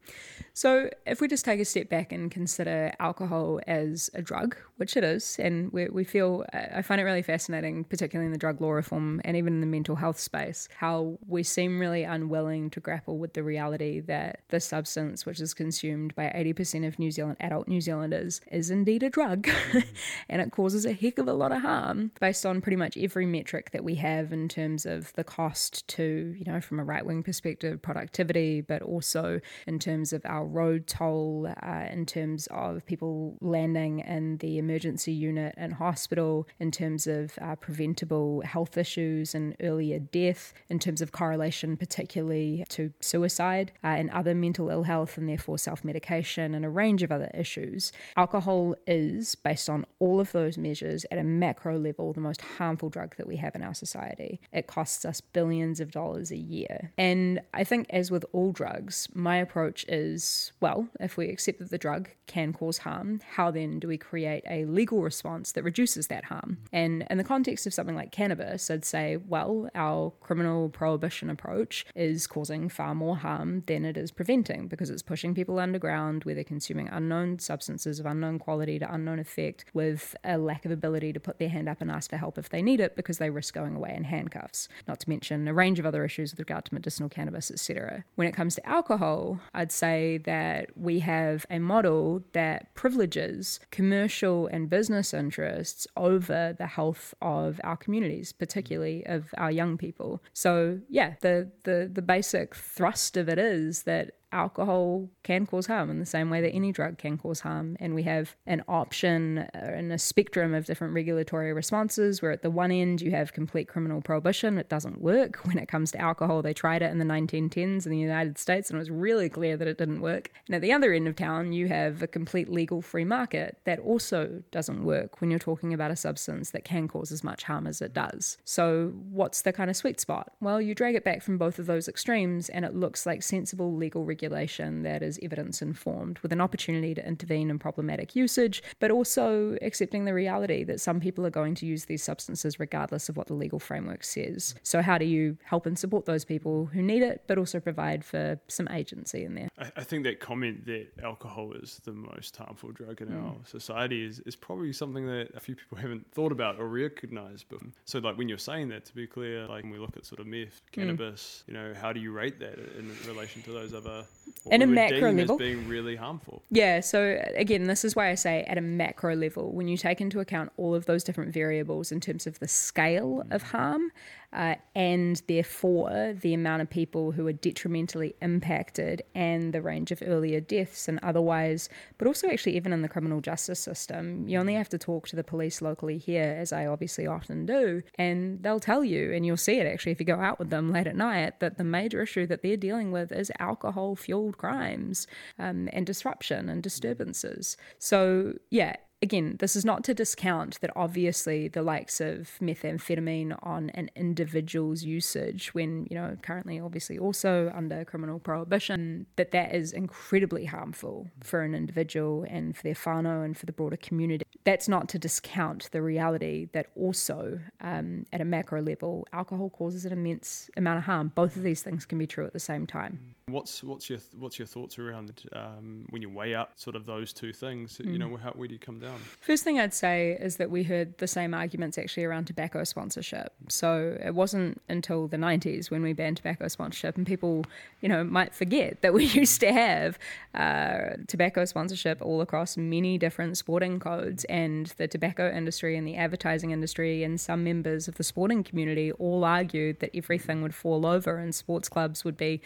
So, 0.52 0.90
if 1.06 1.20
we 1.20 1.28
just 1.28 1.44
take 1.44 1.60
a 1.60 1.64
step 1.64 1.88
back 1.88 2.12
and 2.12 2.30
consider 2.30 2.92
alcohol 3.00 3.60
as 3.66 4.10
a 4.14 4.22
drug, 4.22 4.56
which 4.76 4.96
it 4.96 5.04
is, 5.04 5.36
and 5.38 5.72
we, 5.72 5.88
we 5.88 6.04
feel, 6.04 6.44
I 6.52 6.82
find 6.82 7.00
it 7.00 7.04
really 7.04 7.22
fascinating, 7.22 7.84
particularly 7.84 8.26
in 8.26 8.32
the 8.32 8.38
drug 8.38 8.60
law 8.60 8.72
reform 8.72 9.20
and 9.24 9.36
even 9.36 9.54
in 9.54 9.60
the 9.60 9.66
mental 9.66 9.96
health 9.96 10.18
space, 10.20 10.68
how 10.76 11.18
we 11.26 11.42
seem 11.42 11.80
really 11.80 12.02
unwilling 12.04 12.70
to 12.70 12.80
grapple 12.80 13.18
with 13.18 13.32
the 13.32 13.42
reality 13.42 14.00
that 14.00 14.40
the 14.48 14.60
substance, 14.66 15.24
which 15.24 15.40
is 15.40 15.54
consumed 15.54 16.14
by 16.14 16.24
80% 16.24 16.86
of 16.86 16.98
New 16.98 17.10
Zealand 17.10 17.36
adult 17.40 17.68
New 17.68 17.80
Zealanders, 17.80 18.40
is 18.50 18.70
indeed 18.70 19.02
a 19.02 19.10
drug. 19.10 19.48
And 20.28 20.40
it 20.40 20.50
causes 20.50 20.84
a 20.84 20.92
heck 20.92 21.18
of 21.18 21.28
a 21.28 21.32
lot 21.32 21.52
of 21.52 21.62
harm 21.62 22.10
based 22.20 22.44
on 22.44 22.60
pretty 22.60 22.76
much 22.76 22.96
every 22.96 23.26
metric 23.26 23.70
that 23.70 23.84
we 23.84 23.96
have 23.96 24.32
in 24.32 24.48
terms 24.48 24.86
of 24.86 25.12
the 25.14 25.24
cost 25.24 25.86
to, 25.88 26.34
you 26.36 26.44
know, 26.44 26.60
from 26.60 26.80
a 26.80 26.84
right 26.84 27.04
wing 27.04 27.22
perspective, 27.22 27.80
productivity, 27.82 28.60
but 28.60 28.82
also 28.82 29.40
in 29.66 29.78
terms 29.78 30.12
of 30.12 30.22
our 30.24 30.44
road 30.44 30.86
toll, 30.86 31.48
uh, 31.62 31.86
in 31.90 32.06
terms 32.06 32.48
of 32.50 32.84
people 32.86 33.36
landing 33.40 34.00
in 34.00 34.38
the 34.38 34.58
emergency 34.58 35.12
unit 35.12 35.54
and 35.56 35.74
hospital, 35.74 36.48
in 36.58 36.70
terms 36.70 37.06
of 37.06 37.38
uh, 37.40 37.54
preventable 37.56 38.42
health 38.42 38.76
issues 38.76 39.34
and 39.34 39.54
earlier 39.60 39.98
death, 39.98 40.52
in 40.68 40.78
terms 40.78 41.00
of 41.00 41.12
correlation, 41.12 41.76
particularly 41.76 42.64
to 42.68 42.92
suicide 43.00 43.72
uh, 43.84 43.88
and 43.88 44.10
other 44.10 44.34
mental 44.34 44.55
ill 44.58 44.84
health, 44.84 45.16
and 45.18 45.28
therefore 45.28 45.58
self 45.58 45.84
medication 45.84 46.54
and 46.54 46.64
a 46.64 46.68
range 46.68 47.02
of 47.02 47.12
other 47.12 47.30
issues. 47.34 47.92
Alcohol 48.16 48.74
is, 48.86 49.34
based 49.34 49.68
on 49.68 49.84
all 49.98 50.20
of 50.20 50.32
those 50.32 50.58
measures, 50.58 51.06
at 51.10 51.18
a 51.18 51.24
macro 51.24 51.78
level, 51.78 52.12
the 52.12 52.20
most 52.20 52.40
harmful 52.40 52.88
drug 52.88 53.16
that 53.16 53.26
we 53.26 53.36
have 53.36 53.54
in 53.54 53.62
our 53.62 53.74
society. 53.74 54.40
It 54.52 54.66
costs 54.66 55.04
us 55.04 55.20
billions 55.20 55.80
of 55.80 55.90
dollars 55.90 56.30
a 56.30 56.36
year. 56.36 56.92
And 56.98 57.40
I 57.54 57.64
think, 57.64 57.86
as 57.90 58.10
with 58.10 58.24
all 58.32 58.52
drugs, 58.52 59.08
my 59.14 59.36
approach 59.36 59.84
is 59.88 60.52
well, 60.60 60.88
if 61.00 61.16
we 61.16 61.28
accept 61.28 61.58
that 61.58 61.70
the 61.70 61.78
drug 61.78 62.08
can 62.26 62.52
cause 62.52 62.78
harm, 62.78 63.20
how 63.34 63.50
then 63.50 63.78
do 63.78 63.88
we 63.88 63.98
create 63.98 64.44
a 64.48 64.64
legal 64.64 65.02
response 65.02 65.52
that 65.52 65.62
reduces 65.62 66.08
that 66.08 66.24
harm? 66.24 66.58
And 66.72 67.06
in 67.10 67.18
the 67.18 67.24
context 67.24 67.66
of 67.66 67.74
something 67.74 67.94
like 67.94 68.12
cannabis, 68.12 68.70
I'd 68.70 68.84
say, 68.84 69.16
well, 69.16 69.68
our 69.74 70.12
criminal 70.20 70.68
prohibition 70.68 71.30
approach 71.30 71.86
is 71.94 72.26
causing 72.26 72.68
far 72.68 72.94
more 72.94 73.16
harm 73.16 73.62
than 73.66 73.84
it 73.84 73.96
is 73.96 74.10
preventing 74.10 74.35
because 74.42 74.90
it's 74.90 75.02
pushing 75.02 75.34
people 75.34 75.58
underground 75.58 76.24
where 76.24 76.34
they're 76.34 76.44
consuming 76.44 76.88
unknown 76.88 77.38
substances 77.38 77.98
of 77.98 78.06
unknown 78.06 78.38
quality 78.38 78.78
to 78.78 78.92
unknown 78.92 79.18
effect 79.18 79.64
with 79.72 80.14
a 80.24 80.36
lack 80.36 80.64
of 80.64 80.70
ability 80.70 81.12
to 81.12 81.20
put 81.20 81.38
their 81.38 81.48
hand 81.48 81.68
up 81.68 81.80
and 81.80 81.90
ask 81.90 82.10
for 82.10 82.16
help 82.16 82.36
if 82.36 82.50
they 82.50 82.60
need 82.60 82.80
it 82.80 82.96
because 82.96 83.18
they 83.18 83.30
risk 83.30 83.54
going 83.54 83.74
away 83.74 83.94
in 83.96 84.04
handcuffs. 84.04 84.68
Not 84.86 85.00
to 85.00 85.08
mention 85.08 85.48
a 85.48 85.54
range 85.54 85.78
of 85.78 85.86
other 85.86 86.04
issues 86.04 86.32
with 86.32 86.40
regard 86.40 86.64
to 86.66 86.74
medicinal 86.74 87.08
cannabis, 87.08 87.50
etc. 87.50 88.04
When 88.16 88.28
it 88.28 88.34
comes 88.34 88.54
to 88.56 88.68
alcohol, 88.68 89.40
I'd 89.54 89.72
say 89.72 90.18
that 90.18 90.76
we 90.76 91.00
have 91.00 91.46
a 91.50 91.58
model 91.58 92.22
that 92.32 92.74
privileges 92.74 93.60
commercial 93.70 94.46
and 94.48 94.68
business 94.68 95.14
interests 95.14 95.86
over 95.96 96.54
the 96.58 96.66
health 96.66 97.14
of 97.22 97.60
our 97.64 97.76
communities, 97.76 98.32
particularly 98.32 99.06
of 99.06 99.34
our 99.38 99.50
young 99.50 99.78
people. 99.78 100.22
So 100.32 100.80
yeah, 100.88 101.14
the 101.20 101.50
the 101.64 101.90
the 101.92 102.02
basic 102.02 102.54
thrust 102.54 103.16
of 103.16 103.28
it 103.28 103.38
is 103.38 103.84
that 103.84 104.12
alcohol 104.36 105.08
can 105.22 105.46
cause 105.46 105.66
harm 105.66 105.88
in 105.90 105.98
the 105.98 106.06
same 106.06 106.28
way 106.28 106.42
that 106.42 106.50
any 106.50 106.70
drug 106.70 106.98
can 106.98 107.16
cause 107.16 107.40
harm. 107.40 107.76
And 107.80 107.94
we 107.94 108.02
have 108.02 108.36
an 108.46 108.62
option 108.68 109.38
uh, 109.38 109.48
and 109.54 109.90
a 109.92 109.98
spectrum 109.98 110.52
of 110.52 110.66
different 110.66 110.92
regulatory 110.92 111.52
responses 111.54 112.20
where 112.20 112.32
at 112.32 112.42
the 112.42 112.50
one 112.50 112.70
end 112.70 113.00
you 113.00 113.10
have 113.12 113.32
complete 113.32 113.66
criminal 113.66 114.02
prohibition. 114.02 114.58
It 114.58 114.68
doesn't 114.68 115.00
work. 115.00 115.40
When 115.46 115.58
it 115.58 115.68
comes 115.68 115.92
to 115.92 116.00
alcohol, 116.00 116.42
they 116.42 116.52
tried 116.52 116.82
it 116.82 116.90
in 116.90 116.98
the 116.98 117.04
1910s 117.04 117.86
in 117.86 117.92
the 117.92 117.98
United 117.98 118.36
States 118.36 118.68
and 118.68 118.76
it 118.76 118.80
was 118.80 118.90
really 118.90 119.28
clear 119.28 119.56
that 119.56 119.68
it 119.68 119.78
didn't 119.78 120.00
work. 120.00 120.30
And 120.46 120.56
at 120.56 120.60
the 120.60 120.72
other 120.72 120.92
end 120.92 121.06
of 121.06 121.14
town, 121.14 121.52
you 121.52 121.68
have 121.68 122.02
a 122.02 122.08
complete 122.08 122.48
legal 122.50 122.82
free 122.82 123.04
market 123.04 123.58
that 123.64 123.78
also 123.78 124.42
doesn't 124.50 124.84
work 124.84 125.20
when 125.20 125.30
you're 125.30 125.38
talking 125.38 125.72
about 125.72 125.92
a 125.92 125.96
substance 125.96 126.50
that 126.50 126.64
can 126.64 126.88
cause 126.88 127.12
as 127.12 127.22
much 127.22 127.44
harm 127.44 127.66
as 127.66 127.80
it 127.80 127.94
does. 127.94 128.36
So, 128.44 128.92
what's 129.10 129.42
the 129.42 129.52
kind 129.52 129.70
of 129.70 129.76
sweet 129.76 130.00
spot? 130.00 130.32
Well, 130.40 130.60
you 130.60 130.74
drag 130.74 130.96
it 130.96 131.04
back 131.04 131.22
from 131.22 131.38
both 131.38 131.58
of 131.60 131.66
those 131.66 131.88
extremes 131.88 132.48
and 132.48 132.64
it 132.64 132.74
looks 132.74 133.06
like 133.06 133.22
sensible 133.22 133.74
legal 133.74 134.04
regulation 134.04 134.25
that 134.28 135.02
is 135.02 135.18
evidence 135.22 135.62
informed 135.62 136.18
with 136.20 136.32
an 136.32 136.40
opportunity 136.40 136.94
to 136.94 137.06
intervene 137.06 137.50
in 137.50 137.58
problematic 137.58 138.14
usage, 138.16 138.62
but 138.80 138.90
also 138.90 139.56
accepting 139.62 140.04
the 140.04 140.14
reality 140.14 140.64
that 140.64 140.80
some 140.80 141.00
people 141.00 141.24
are 141.26 141.30
going 141.30 141.54
to 141.56 141.66
use 141.66 141.84
these 141.86 142.02
substances 142.02 142.58
regardless 142.60 143.08
of 143.08 143.16
what 143.16 143.26
the 143.26 143.34
legal 143.34 143.58
framework 143.58 144.04
says. 144.04 144.54
So, 144.62 144.82
how 144.82 144.98
do 144.98 145.04
you 145.04 145.36
help 145.44 145.66
and 145.66 145.78
support 145.78 146.04
those 146.06 146.24
people 146.24 146.66
who 146.66 146.82
need 146.82 147.02
it, 147.02 147.24
but 147.26 147.38
also 147.38 147.60
provide 147.60 148.04
for 148.04 148.38
some 148.48 148.68
agency 148.68 149.24
in 149.24 149.34
there? 149.34 149.48
I, 149.58 149.70
I 149.76 149.84
think 149.84 150.04
that 150.04 150.20
comment 150.20 150.66
that 150.66 150.88
alcohol 151.02 151.52
is 151.52 151.80
the 151.84 151.92
most 151.92 152.36
harmful 152.36 152.72
drug 152.72 153.00
in 153.00 153.06
Mm. 153.08 153.24
our 153.24 153.36
society 153.44 154.04
is, 154.04 154.20
is 154.26 154.34
probably 154.36 154.72
something 154.72 155.06
that 155.06 155.28
a 155.34 155.40
few 155.40 155.54
people 155.54 155.78
haven't 155.78 156.10
thought 156.12 156.32
about 156.32 156.58
or 156.58 156.68
recognized. 156.68 157.46
But 157.48 157.60
so, 157.84 157.98
like 158.00 158.16
when 158.18 158.28
you're 158.28 158.38
saying 158.38 158.68
that, 158.70 158.84
to 158.86 158.94
be 158.94 159.06
clear, 159.06 159.46
like 159.46 159.62
when 159.62 159.72
we 159.72 159.78
look 159.78 159.96
at 159.96 160.04
sort 160.04 160.20
of 160.20 160.26
meth, 160.26 160.60
Mm. 160.66 160.72
cannabis, 160.72 161.44
you 161.46 161.54
know, 161.54 161.72
how 161.80 161.92
do 161.92 162.00
you 162.00 162.12
rate 162.12 162.38
that 162.40 162.58
in 162.78 162.90
relation 163.06 163.42
to 163.42 163.52
those 163.52 163.74
other? 163.74 164.05
In 164.50 164.62
a 164.62 164.66
macro 164.66 165.12
level. 165.12 165.36
being 165.36 165.66
really 165.66 165.96
harmful. 165.96 166.42
Yeah, 166.50 166.80
so 166.80 167.20
again, 167.34 167.64
this 167.64 167.84
is 167.84 167.96
why 167.96 168.10
I 168.10 168.14
say 168.14 168.44
at 168.44 168.56
a 168.56 168.60
macro 168.60 169.16
level, 169.16 169.52
when 169.52 169.66
you 169.66 169.76
take 169.76 170.00
into 170.00 170.20
account 170.20 170.52
all 170.56 170.74
of 170.74 170.86
those 170.86 171.02
different 171.02 171.32
variables 171.32 171.90
in 171.90 172.00
terms 172.00 172.28
of 172.28 172.38
the 172.38 172.46
scale 172.46 173.24
of 173.30 173.42
harm 173.42 173.90
uh, 174.32 174.54
and 174.74 175.22
therefore 175.28 176.14
the 176.20 176.34
amount 176.34 176.62
of 176.62 176.68
people 176.68 177.12
who 177.12 177.26
are 177.26 177.32
detrimentally 177.32 178.14
impacted 178.20 179.02
and 179.14 179.52
the 179.52 179.62
range 179.62 179.90
of 179.90 180.02
earlier 180.04 180.40
deaths 180.40 180.88
and 180.88 181.00
otherwise, 181.02 181.68
but 181.98 182.06
also 182.06 182.28
actually 182.28 182.56
even 182.56 182.72
in 182.72 182.82
the 182.82 182.88
criminal 182.88 183.20
justice 183.20 183.58
system, 183.58 184.28
you 184.28 184.38
only 184.38 184.54
have 184.54 184.68
to 184.68 184.78
talk 184.78 185.08
to 185.08 185.16
the 185.16 185.24
police 185.24 185.62
locally 185.62 185.96
here, 185.96 186.36
as 186.38 186.52
I 186.52 186.66
obviously 186.66 187.06
often 187.06 187.46
do, 187.46 187.82
and 187.96 188.42
they'll 188.42 188.60
tell 188.60 188.84
you, 188.84 189.12
and 189.12 189.24
you'll 189.24 189.36
see 189.36 189.58
it 189.58 189.66
actually 189.66 189.92
if 189.92 190.00
you 190.00 190.06
go 190.06 190.20
out 190.20 190.38
with 190.38 190.50
them 190.50 190.70
late 190.70 190.86
at 190.86 190.96
night, 190.96 191.40
that 191.40 191.56
the 191.56 191.64
major 191.64 192.02
issue 192.02 192.26
that 192.26 192.42
they're 192.42 192.56
dealing 192.56 192.92
with 192.92 193.12
is 193.12 193.32
alcohol 193.38 193.95
fueled 193.96 194.38
crimes 194.38 195.06
um, 195.38 195.68
and 195.72 195.86
disruption 195.86 196.48
and 196.48 196.62
disturbances. 196.62 197.56
So, 197.78 198.34
yeah, 198.50 198.76
again, 199.02 199.36
this 199.40 199.56
is 199.56 199.64
not 199.64 199.84
to 199.84 199.94
discount 199.94 200.60
that 200.60 200.70
obviously 200.74 201.48
the 201.48 201.62
likes 201.62 202.00
of 202.00 202.30
methamphetamine 202.40 203.38
on 203.42 203.70
an 203.70 203.90
individual's 203.94 204.84
usage, 204.84 205.54
when, 205.54 205.86
you 205.90 205.96
know, 205.96 206.16
currently 206.22 206.58
obviously 206.58 206.98
also 206.98 207.52
under 207.54 207.84
criminal 207.84 208.18
prohibition, 208.18 209.06
that 209.16 209.32
that 209.32 209.54
is 209.54 209.72
incredibly 209.72 210.46
harmful 210.46 211.08
for 211.22 211.42
an 211.42 211.54
individual 211.54 212.24
and 212.28 212.56
for 212.56 212.62
their 212.62 212.74
whānau 212.74 213.24
and 213.24 213.36
for 213.36 213.46
the 213.46 213.52
broader 213.52 213.76
community. 213.76 214.24
That's 214.44 214.68
not 214.68 214.88
to 214.90 214.98
discount 214.98 215.68
the 215.72 215.82
reality 215.82 216.48
that 216.52 216.66
also 216.74 217.40
um, 217.60 218.06
at 218.12 218.20
a 218.20 218.24
macro 218.24 218.62
level, 218.62 219.06
alcohol 219.12 219.50
causes 219.50 219.84
an 219.84 219.92
immense 219.92 220.48
amount 220.56 220.78
of 220.78 220.84
harm. 220.84 221.12
Both 221.14 221.36
of 221.36 221.42
these 221.42 221.62
things 221.62 221.84
can 221.84 221.98
be 221.98 222.06
true 222.06 222.24
at 222.26 222.32
the 222.32 222.40
same 222.40 222.66
time. 222.66 223.15
What's 223.28 223.64
what's 223.64 223.90
your 223.90 223.98
what's 224.16 224.38
your 224.38 224.46
thoughts 224.46 224.78
around 224.78 225.24
um, 225.32 225.84
when 225.90 226.00
you 226.00 226.08
weigh 226.08 226.36
up 226.36 226.52
sort 226.54 226.76
of 226.76 226.86
those 226.86 227.12
two 227.12 227.32
things? 227.32 227.76
Mm. 227.78 227.92
You 227.92 227.98
know, 227.98 228.16
how, 228.16 228.30
where 228.30 228.46
do 228.46 228.54
you 228.54 228.60
come 228.60 228.78
down? 228.78 229.00
First 229.20 229.42
thing 229.42 229.58
I'd 229.58 229.74
say 229.74 230.16
is 230.20 230.36
that 230.36 230.48
we 230.48 230.62
heard 230.62 230.96
the 230.98 231.08
same 231.08 231.34
arguments 231.34 231.76
actually 231.76 232.04
around 232.04 232.28
tobacco 232.28 232.62
sponsorship. 232.62 233.32
So 233.48 233.98
it 234.00 234.14
wasn't 234.14 234.62
until 234.68 235.08
the 235.08 235.16
90s 235.16 235.72
when 235.72 235.82
we 235.82 235.92
banned 235.92 236.18
tobacco 236.18 236.46
sponsorship, 236.46 236.96
and 236.96 237.04
people, 237.04 237.44
you 237.80 237.88
know, 237.88 238.04
might 238.04 238.32
forget 238.32 238.82
that 238.82 238.94
we 238.94 239.06
used 239.06 239.40
to 239.40 239.52
have 239.52 239.98
uh, 240.32 240.94
tobacco 241.08 241.46
sponsorship 241.46 242.00
all 242.00 242.20
across 242.20 242.56
many 242.56 242.96
different 242.96 243.36
sporting 243.36 243.80
codes, 243.80 244.22
and 244.26 244.66
the 244.76 244.86
tobacco 244.86 245.32
industry 245.36 245.76
and 245.76 245.84
the 245.84 245.96
advertising 245.96 246.52
industry 246.52 247.02
and 247.02 247.20
some 247.20 247.42
members 247.42 247.88
of 247.88 247.96
the 247.96 248.04
sporting 248.04 248.44
community 248.44 248.92
all 248.92 249.24
argued 249.24 249.80
that 249.80 249.90
everything 249.96 250.42
would 250.42 250.54
fall 250.54 250.86
over 250.86 251.16
and 251.16 251.34
sports 251.34 251.68
clubs 251.68 252.04
would 252.04 252.16
be, 252.16 252.40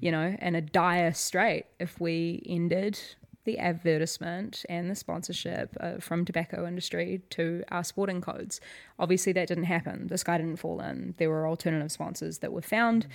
you 0.00 0.10
know, 0.10 0.23
in 0.40 0.54
a 0.54 0.60
dire 0.60 1.12
strait 1.12 1.66
if 1.78 2.00
we 2.00 2.42
ended 2.46 2.98
the 3.44 3.58
advertisement 3.58 4.64
and 4.68 4.90
the 4.90 4.94
sponsorship 4.94 5.76
uh, 5.78 5.98
from 5.98 6.24
tobacco 6.24 6.66
industry 6.66 7.20
to 7.28 7.62
our 7.70 7.84
sporting 7.84 8.20
codes. 8.20 8.58
Obviously, 8.98 9.32
that 9.34 9.48
didn't 9.48 9.64
happen. 9.64 10.06
The 10.06 10.16
sky 10.16 10.38
didn't 10.38 10.56
fall 10.56 10.80
in. 10.80 11.14
There 11.18 11.28
were 11.28 11.46
alternative 11.46 11.92
sponsors 11.92 12.38
that 12.38 12.52
were 12.52 12.62
found. 12.62 13.06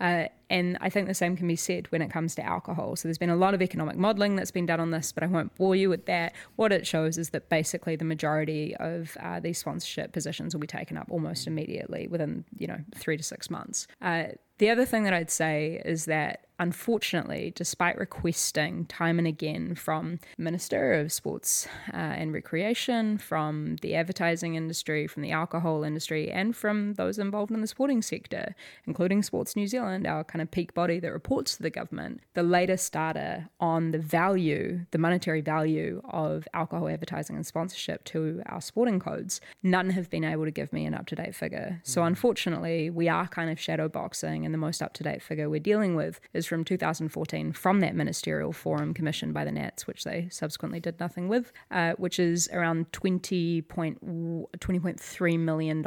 Uh, 0.00 0.26
and 0.48 0.78
I 0.80 0.90
think 0.90 1.08
the 1.08 1.14
same 1.14 1.36
can 1.36 1.48
be 1.48 1.56
said 1.56 1.90
when 1.90 2.02
it 2.02 2.10
comes 2.10 2.34
to 2.36 2.42
alcohol. 2.44 2.94
So 2.96 3.08
there's 3.08 3.18
been 3.18 3.30
a 3.30 3.36
lot 3.36 3.54
of 3.54 3.62
economic 3.62 3.96
modelling 3.96 4.36
that's 4.36 4.52
been 4.52 4.66
done 4.66 4.80
on 4.80 4.90
this, 4.90 5.12
but 5.12 5.22
I 5.24 5.26
won't 5.26 5.54
bore 5.56 5.76
you 5.76 5.88
with 5.88 6.06
that. 6.06 6.34
What 6.56 6.72
it 6.72 6.86
shows 6.86 7.18
is 7.18 7.30
that 7.30 7.48
basically 7.48 7.96
the 7.96 8.04
majority 8.04 8.76
of 8.76 9.16
uh, 9.20 9.40
these 9.40 9.58
sponsorship 9.58 10.12
positions 10.12 10.54
will 10.54 10.60
be 10.60 10.68
taken 10.68 10.96
up 10.96 11.08
almost 11.10 11.46
immediately 11.46 12.06
within, 12.08 12.44
you 12.56 12.66
know, 12.66 12.78
three 12.94 13.16
to 13.16 13.22
six 13.22 13.50
months. 13.50 13.86
Uh, 14.00 14.24
The 14.58 14.70
other 14.70 14.84
thing 14.84 15.04
that 15.04 15.14
I'd 15.14 15.30
say 15.30 15.80
is 15.84 16.06
that 16.06 16.47
unfortunately, 16.58 17.52
despite 17.54 17.96
requesting 17.98 18.86
time 18.86 19.18
and 19.18 19.28
again 19.28 19.74
from 19.74 20.18
Minister 20.36 20.94
of 20.94 21.12
Sports 21.12 21.68
uh, 21.92 21.96
and 21.96 22.32
Recreation, 22.32 23.18
from 23.18 23.76
the 23.82 23.94
advertising 23.94 24.54
industry, 24.56 25.06
from 25.06 25.22
the 25.22 25.30
alcohol 25.30 25.84
industry, 25.84 26.30
and 26.30 26.56
from 26.56 26.94
those 26.94 27.18
involved 27.18 27.52
in 27.52 27.60
the 27.60 27.66
sporting 27.66 28.02
sector, 28.02 28.54
including 28.86 29.22
Sports 29.22 29.54
New 29.54 29.66
Zealand, 29.66 30.06
our 30.06 30.24
kind 30.24 30.42
of 30.42 30.50
peak 30.50 30.74
body 30.74 30.98
that 31.00 31.12
reports 31.12 31.56
to 31.56 31.62
the 31.62 31.70
government, 31.70 32.20
the 32.34 32.42
latest 32.42 32.92
data 32.92 33.48
on 33.60 33.92
the 33.92 33.98
value, 33.98 34.80
the 34.90 34.98
monetary 34.98 35.40
value 35.40 36.02
of 36.10 36.48
alcohol 36.54 36.88
advertising 36.88 37.36
and 37.36 37.46
sponsorship 37.46 38.04
to 38.04 38.42
our 38.46 38.60
sporting 38.60 38.98
codes, 38.98 39.40
none 39.62 39.90
have 39.90 40.10
been 40.10 40.24
able 40.24 40.44
to 40.44 40.50
give 40.50 40.72
me 40.72 40.84
an 40.84 40.94
up 40.94 41.06
to 41.06 41.14
date 41.14 41.34
figure. 41.34 41.80
So, 41.84 42.02
mm. 42.02 42.08
unfortunately, 42.08 42.90
we 42.90 43.08
are 43.08 43.28
kind 43.28 43.50
of 43.50 43.60
shadow 43.60 43.88
boxing, 43.88 44.44
and 44.44 44.52
the 44.52 44.58
most 44.58 44.82
up 44.82 44.92
to 44.94 45.04
date 45.04 45.22
figure 45.22 45.48
we're 45.48 45.60
dealing 45.60 45.94
with 45.94 46.20
is 46.32 46.47
from 46.48 46.64
2014 46.64 47.52
from 47.52 47.80
that 47.80 47.94
ministerial 47.94 48.52
forum 48.52 48.94
commissioned 48.94 49.34
by 49.34 49.44
the 49.44 49.52
Nats, 49.52 49.86
which 49.86 50.04
they 50.04 50.28
subsequently 50.30 50.80
did 50.80 50.98
nothing 50.98 51.28
with, 51.28 51.52
uh, 51.70 51.92
which 51.98 52.18
is 52.18 52.48
around 52.52 52.92
20 52.92 53.62
$20.3 53.62 55.38
million 55.38 55.82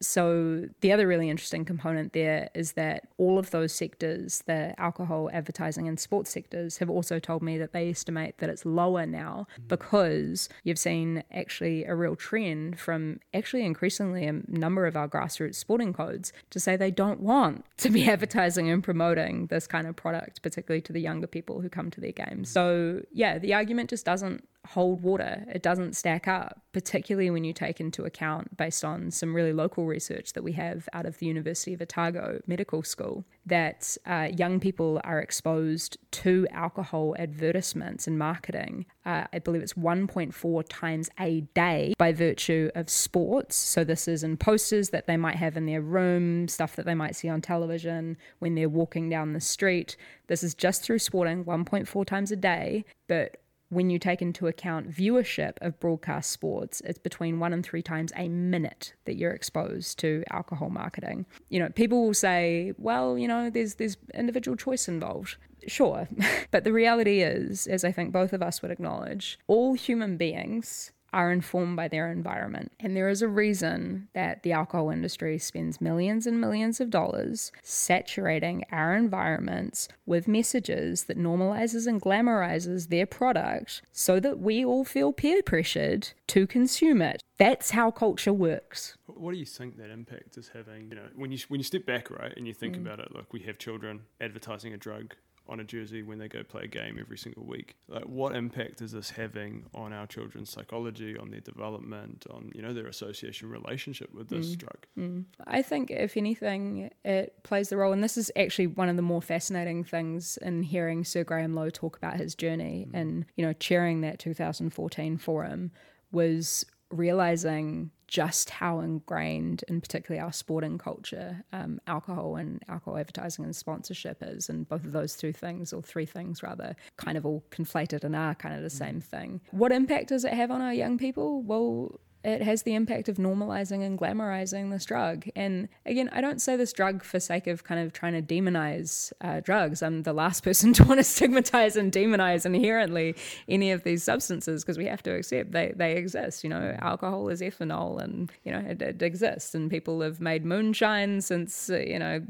so 0.00 0.68
the 0.80 0.92
other 0.92 1.06
really 1.06 1.30
interesting 1.30 1.64
component 1.64 2.12
there 2.12 2.50
is 2.54 2.72
that 2.72 3.08
all 3.16 3.38
of 3.38 3.50
those 3.50 3.72
sectors, 3.72 4.42
the 4.46 4.78
alcohol, 4.78 5.30
advertising, 5.32 5.88
and 5.88 5.98
sports 5.98 6.30
sectors, 6.30 6.78
have 6.78 6.90
also 6.90 7.18
told 7.18 7.42
me 7.42 7.56
that 7.58 7.72
they 7.72 7.88
estimate 7.90 8.38
that 8.38 8.50
it's 8.50 8.66
lower 8.66 9.06
now 9.06 9.46
mm-hmm. 9.52 9.68
because 9.68 10.48
you've 10.64 10.78
seen 10.78 11.22
actually 11.32 11.84
a 11.84 11.94
real 11.94 12.16
trend 12.16 12.78
from 12.78 13.20
actually 13.32 13.64
increasingly 13.64 14.26
a 14.26 14.42
number 14.48 14.86
of 14.86 14.96
our 14.96 15.08
grassroots 15.08 15.56
sporting 15.56 15.92
codes 15.92 16.32
to 16.50 16.60
say 16.60 16.76
they 16.76 16.90
don't 16.90 17.20
want 17.20 17.64
to 17.78 17.90
be 17.90 18.08
advertising 18.08 18.68
and 18.70 18.84
promoting 18.84 19.46
this 19.46 19.66
kind 19.66 19.86
of 19.86 19.96
product, 19.96 20.42
particularly 20.42 20.82
to 20.82 20.92
the 20.92 21.00
younger 21.00 21.26
people 21.26 21.60
who 21.60 21.68
come 21.68 21.90
to 21.90 22.00
their 22.00 22.12
games. 22.12 22.50
So 22.50 23.02
yeah, 23.12 23.38
the 23.38 23.54
argument 23.54 23.90
just 23.90 24.04
doesn't 24.04 24.46
hold 24.66 25.02
water. 25.02 25.44
It 25.52 25.62
doesn't 25.62 25.96
stack 25.96 26.28
up, 26.28 26.60
particularly 26.72 27.30
when 27.30 27.44
you 27.44 27.52
take 27.52 27.80
into 27.80 28.04
account, 28.04 28.56
based 28.56 28.84
on 28.84 29.10
some 29.10 29.34
really 29.34 29.52
local 29.52 29.86
research 29.86 30.32
that 30.34 30.42
we 30.42 30.52
have 30.52 30.88
out 30.92 31.06
of 31.06 31.18
the 31.18 31.26
University 31.26 31.74
of 31.74 31.80
Otago 31.80 32.40
Medical 32.46 32.82
School, 32.82 33.24
that 33.46 33.96
uh, 34.06 34.28
young 34.36 34.60
people 34.60 35.00
are 35.04 35.20
exposed 35.20 35.98
to 36.10 36.46
alcohol 36.50 37.14
advertisements 37.18 38.06
and 38.06 38.18
marketing. 38.18 38.86
Uh, 39.04 39.24
I 39.32 39.38
believe 39.38 39.62
it's 39.62 39.74
1.4 39.74 40.64
times 40.68 41.08
a 41.20 41.42
day 41.54 41.94
by 41.96 42.12
virtue 42.12 42.70
of 42.74 42.90
sports. 42.90 43.56
So, 43.56 43.84
this 43.84 44.08
is 44.08 44.24
in 44.24 44.36
posters 44.36 44.90
that 44.90 45.06
they 45.06 45.16
might 45.16 45.36
have 45.36 45.56
in 45.56 45.66
their 45.66 45.80
room, 45.80 46.48
stuff 46.48 46.76
that 46.76 46.86
they 46.86 46.94
might 46.94 47.14
see 47.14 47.28
on 47.28 47.40
television 47.40 48.16
when 48.40 48.54
they're 48.54 48.68
walking 48.68 49.08
down 49.08 49.32
the 49.32 49.40
street. 49.40 49.96
This 50.26 50.42
is 50.42 50.54
just 50.54 50.82
through 50.82 50.98
sporting 50.98 51.44
1.4 51.44 52.04
times 52.04 52.32
a 52.32 52.36
day, 52.36 52.84
but 53.06 53.36
when 53.68 53.90
you 53.90 53.98
take 53.98 54.22
into 54.22 54.46
account 54.46 54.90
viewership 54.90 55.54
of 55.60 55.78
broadcast 55.80 56.30
sports, 56.30 56.80
it's 56.84 56.98
between 56.98 57.40
one 57.40 57.52
and 57.52 57.64
three 57.64 57.82
times 57.82 58.12
a 58.16 58.28
minute 58.28 58.94
that 59.04 59.16
you're 59.16 59.32
exposed 59.32 59.98
to 59.98 60.22
alcohol 60.30 60.70
marketing. 60.70 61.26
You 61.48 61.60
know, 61.60 61.68
people 61.70 62.06
will 62.06 62.14
say, 62.14 62.72
well, 62.78 63.18
you 63.18 63.26
know, 63.26 63.50
there's 63.50 63.74
there's 63.74 63.96
individual 64.14 64.56
choice 64.56 64.88
involved. 64.88 65.36
Sure. 65.66 66.08
but 66.50 66.64
the 66.64 66.72
reality 66.72 67.22
is, 67.22 67.66
as 67.66 67.84
I 67.84 67.90
think 67.90 68.12
both 68.12 68.32
of 68.32 68.42
us 68.42 68.62
would 68.62 68.70
acknowledge, 68.70 69.38
all 69.48 69.74
human 69.74 70.16
beings 70.16 70.92
are 71.16 71.32
informed 71.32 71.74
by 71.76 71.88
their 71.88 72.12
environment. 72.12 72.70
And 72.78 72.94
there 72.94 73.08
is 73.08 73.22
a 73.22 73.28
reason 73.28 74.06
that 74.12 74.42
the 74.42 74.52
alcohol 74.52 74.90
industry 74.90 75.38
spends 75.38 75.80
millions 75.80 76.26
and 76.26 76.38
millions 76.38 76.78
of 76.78 76.90
dollars 76.90 77.52
saturating 77.62 78.64
our 78.70 78.94
environments 78.94 79.88
with 80.04 80.28
messages 80.28 81.04
that 81.04 81.18
normalizes 81.18 81.86
and 81.86 82.02
glamorizes 82.02 82.90
their 82.90 83.06
product 83.06 83.80
so 83.92 84.20
that 84.20 84.40
we 84.40 84.62
all 84.62 84.84
feel 84.84 85.10
peer 85.10 85.42
pressured 85.42 86.10
to 86.26 86.46
consume 86.46 87.00
it. 87.00 87.22
That's 87.38 87.70
how 87.70 87.90
culture 87.90 88.34
works. 88.34 88.98
What 89.06 89.32
do 89.32 89.38
you 89.38 89.46
think 89.46 89.78
that 89.78 89.88
impact 89.88 90.36
is 90.36 90.50
having? 90.52 90.90
You 90.90 90.96
know, 90.96 91.08
when 91.14 91.32
you 91.32 91.38
when 91.48 91.60
you 91.60 91.64
step 91.64 91.86
back, 91.86 92.10
right, 92.10 92.34
and 92.36 92.46
you 92.46 92.52
think 92.52 92.76
mm. 92.76 92.82
about 92.82 93.00
it, 93.00 93.14
like 93.14 93.32
we 93.32 93.40
have 93.40 93.56
children 93.56 94.02
advertising 94.20 94.74
a 94.74 94.76
drug 94.76 95.14
on 95.48 95.60
a 95.60 95.64
jersey 95.64 96.02
when 96.02 96.18
they 96.18 96.28
go 96.28 96.42
play 96.42 96.64
a 96.64 96.66
game 96.66 96.98
every 97.00 97.18
single 97.18 97.44
week. 97.44 97.76
Like, 97.88 98.04
what 98.04 98.34
impact 98.34 98.80
is 98.80 98.92
this 98.92 99.10
having 99.10 99.66
on 99.74 99.92
our 99.92 100.06
children's 100.06 100.50
psychology, 100.50 101.16
on 101.16 101.30
their 101.30 101.40
development, 101.40 102.26
on 102.30 102.50
you 102.54 102.62
know 102.62 102.72
their 102.72 102.86
association 102.86 103.48
relationship 103.50 104.12
with 104.14 104.28
this 104.28 104.54
mm. 104.54 104.58
drug? 104.58 104.86
Mm. 104.98 105.24
I 105.46 105.62
think, 105.62 105.90
if 105.90 106.16
anything, 106.16 106.90
it 107.04 107.42
plays 107.42 107.68
the 107.68 107.76
role, 107.76 107.92
and 107.92 108.02
this 108.02 108.16
is 108.16 108.30
actually 108.36 108.66
one 108.66 108.88
of 108.88 108.96
the 108.96 109.02
more 109.02 109.22
fascinating 109.22 109.84
things 109.84 110.36
in 110.38 110.62
hearing 110.62 111.04
Sir 111.04 111.24
Graham 111.24 111.54
Lowe 111.54 111.70
talk 111.70 111.96
about 111.96 112.16
his 112.16 112.34
journey 112.34 112.86
mm. 112.90 112.98
and 112.98 113.26
you 113.36 113.44
know 113.44 113.52
chairing 113.52 114.00
that 114.02 114.18
2014 114.18 115.18
forum 115.18 115.70
was 116.12 116.64
realizing 116.90 117.90
just 118.06 118.50
how 118.50 118.80
ingrained, 118.80 119.64
in 119.68 119.80
particularly 119.80 120.20
our 120.24 120.32
sporting 120.32 120.78
culture, 120.78 121.44
um, 121.52 121.80
alcohol 121.86 122.36
and 122.36 122.62
alcohol 122.68 122.98
advertising 122.98 123.44
and 123.44 123.54
sponsorship 123.54 124.18
is, 124.20 124.48
and 124.48 124.68
both 124.68 124.84
of 124.84 124.92
those 124.92 125.16
two 125.16 125.32
things, 125.32 125.72
or 125.72 125.82
three 125.82 126.06
things 126.06 126.42
rather, 126.42 126.76
kind 126.96 127.18
of 127.18 127.26
all 127.26 127.42
conflated 127.50 128.04
and 128.04 128.14
are 128.14 128.34
kind 128.34 128.54
of 128.54 128.62
the 128.62 128.68
mm. 128.68 128.78
same 128.78 129.00
thing. 129.00 129.40
What 129.50 129.72
impact 129.72 130.08
does 130.08 130.24
it 130.24 130.32
have 130.32 130.50
on 130.50 130.60
our 130.60 130.72
young 130.72 130.98
people? 130.98 131.42
Well, 131.42 131.98
it 132.26 132.42
has 132.42 132.64
the 132.64 132.74
impact 132.74 133.08
of 133.08 133.18
normalizing 133.18 133.86
and 133.86 133.96
glamorizing 133.96 134.72
this 134.72 134.84
drug. 134.84 135.28
And 135.36 135.68
again, 135.86 136.10
I 136.12 136.20
don't 136.20 136.42
say 136.42 136.56
this 136.56 136.72
drug 136.72 137.04
for 137.04 137.20
sake 137.20 137.46
of 137.46 137.62
kind 137.62 137.80
of 137.80 137.92
trying 137.92 138.14
to 138.14 138.20
demonize 138.20 139.12
uh, 139.20 139.38
drugs. 139.38 139.80
I'm 139.80 140.02
the 140.02 140.12
last 140.12 140.42
person 140.44 140.72
to 140.72 140.84
want 140.84 140.98
to 140.98 141.04
stigmatize 141.04 141.76
and 141.76 141.92
demonize 141.92 142.44
inherently 142.44 143.14
any 143.48 143.70
of 143.70 143.84
these 143.84 144.02
substances 144.02 144.64
because 144.64 144.76
we 144.76 144.86
have 144.86 145.04
to 145.04 145.14
accept 145.14 145.52
they, 145.52 145.72
they 145.76 145.92
exist. 145.92 146.42
You 146.42 146.50
know, 146.50 146.76
alcohol 146.80 147.28
is 147.28 147.40
ethanol 147.40 148.02
and, 148.02 148.28
you 148.42 148.50
know, 148.50 148.58
it, 148.58 148.82
it 148.82 149.00
exists. 149.02 149.54
And 149.54 149.70
people 149.70 150.00
have 150.00 150.20
made 150.20 150.44
moonshine 150.44 151.20
since, 151.20 151.70
uh, 151.70 151.78
you 151.78 152.00
know, 152.00 152.22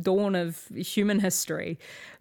dawn 0.00 0.34
of 0.34 0.66
human 0.74 1.20
history. 1.20 1.78